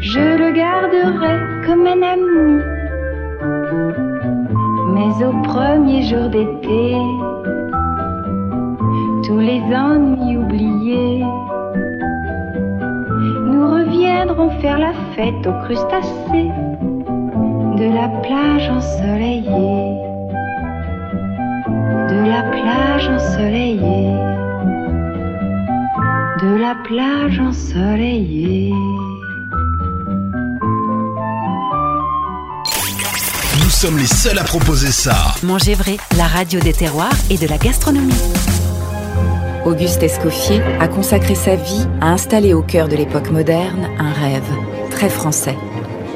Je 0.00 0.18
le 0.18 0.52
garderai 0.52 1.66
comme 1.66 1.86
un 1.86 2.02
ami. 2.02 2.62
Mais 4.94 5.24
au 5.24 5.32
premier 5.42 6.02
jour 6.02 6.28
d'été, 6.30 6.96
tous 9.26 9.38
les 9.38 9.62
ennuis 9.74 10.36
oubliés, 10.36 11.24
nous 13.60 13.70
reviendrons 13.70 14.50
faire 14.62 14.78
la 14.78 14.92
fête 15.14 15.46
aux 15.46 15.52
crustacés 15.64 16.50
de 17.76 17.94
la 17.94 18.08
plage 18.22 18.70
ensoleillée. 18.70 20.00
De 22.08 22.20
la 22.26 22.42
plage 22.54 23.08
ensoleillée. 23.08 24.16
De 26.42 26.56
la 26.58 26.74
plage 26.84 27.38
ensoleillée. 27.38 28.72
Nous 33.62 33.70
sommes 33.70 33.98
les 33.98 34.06
seuls 34.06 34.38
à 34.38 34.44
proposer 34.44 34.90
ça. 34.90 35.34
Manger 35.42 35.74
vrai, 35.74 35.98
la 36.16 36.26
radio 36.26 36.60
des 36.60 36.72
terroirs 36.72 37.18
et 37.28 37.36
de 37.36 37.46
la 37.46 37.58
gastronomie. 37.58 38.14
Auguste 39.70 40.02
Escoffier 40.02 40.60
a 40.80 40.88
consacré 40.88 41.36
sa 41.36 41.54
vie 41.54 41.86
à 42.00 42.10
installer 42.10 42.54
au 42.54 42.60
cœur 42.60 42.88
de 42.88 42.96
l'époque 42.96 43.30
moderne 43.30 43.88
un 44.00 44.10
rêve 44.10 44.42
très 44.90 45.08
français, 45.08 45.54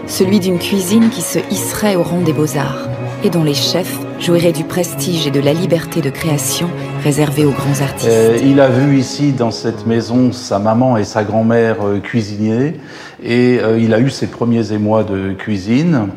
celui 0.08 0.40
d'une 0.40 0.58
cuisine 0.58 1.08
qui 1.08 1.20
se 1.22 1.38
hisserait 1.52 1.94
au 1.94 2.02
rang 2.02 2.20
des 2.20 2.32
beaux-arts 2.32 2.88
et 3.22 3.30
dont 3.30 3.44
les 3.44 3.54
chefs 3.54 3.96
jouiraient 4.18 4.52
du 4.52 4.64
prestige 4.64 5.28
et 5.28 5.30
de 5.30 5.38
la 5.38 5.52
liberté 5.52 6.00
de 6.00 6.10
création 6.10 6.68
réservés 7.04 7.44
aux 7.44 7.52
grands 7.52 7.80
artistes. 7.80 8.10
Euh, 8.10 8.38
il 8.42 8.58
a 8.58 8.68
vu 8.68 8.98
ici 8.98 9.30
dans 9.30 9.52
cette 9.52 9.86
maison 9.86 10.32
sa 10.32 10.58
maman 10.58 10.96
et 10.96 11.04
sa 11.04 11.22
grand-mère 11.22 11.76
euh, 11.86 12.00
cuisinier 12.00 12.80
et 13.22 13.60
euh, 13.60 13.78
il 13.78 13.94
a 13.94 14.00
eu 14.00 14.10
ses 14.10 14.26
premiers 14.26 14.72
émois 14.72 15.04
de 15.04 15.32
cuisine. 15.32 16.08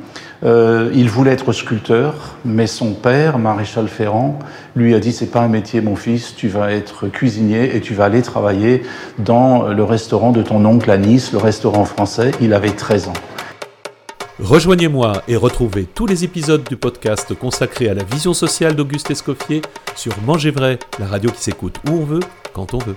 Euh, 0.43 0.91
il 0.93 1.09
voulait 1.09 1.31
être 1.31 1.51
sculpteur, 1.51 2.35
mais 2.45 2.67
son 2.67 2.93
père, 2.93 3.39
maréchal 3.39 3.87
Ferrand, 3.87 4.37
lui 4.75 4.93
a 4.93 4.99
dit 4.99 5.11
c'est 5.11 5.31
pas 5.31 5.41
un 5.41 5.47
métier, 5.47 5.81
mon 5.81 5.95
fils, 5.95 6.35
tu 6.35 6.47
vas 6.47 6.71
être 6.71 7.07
cuisinier 7.07 7.75
et 7.75 7.81
tu 7.81 7.93
vas 7.93 8.05
aller 8.05 8.21
travailler 8.21 8.83
dans 9.19 9.67
le 9.67 9.83
restaurant 9.83 10.31
de 10.31 10.41
ton 10.41 10.63
oncle 10.65 10.89
à 10.91 10.97
Nice, 10.97 11.31
le 11.31 11.39
restaurant 11.39 11.85
français. 11.85 12.31
Il 12.41 12.53
avait 12.53 12.71
13 12.71 13.09
ans. 13.09 13.13
Rejoignez-moi 14.39 15.23
et 15.27 15.35
retrouvez 15.35 15.85
tous 15.85 16.05
les 16.05 16.23
épisodes 16.23 16.63
du 16.63 16.77
podcast 16.77 17.33
consacré 17.33 17.89
à 17.89 17.95
la 17.95 18.03
vision 18.03 18.35
sociale 18.35 18.75
d'Auguste 18.75 19.09
Escoffier 19.09 19.63
sur 19.95 20.13
Manger 20.27 20.51
Vrai, 20.51 20.77
la 20.99 21.07
radio 21.07 21.31
qui 21.31 21.41
s'écoute 21.41 21.79
où 21.89 21.93
on 21.93 22.05
veut, 22.05 22.19
quand 22.53 22.75
on 22.75 22.77
veut. 22.77 22.95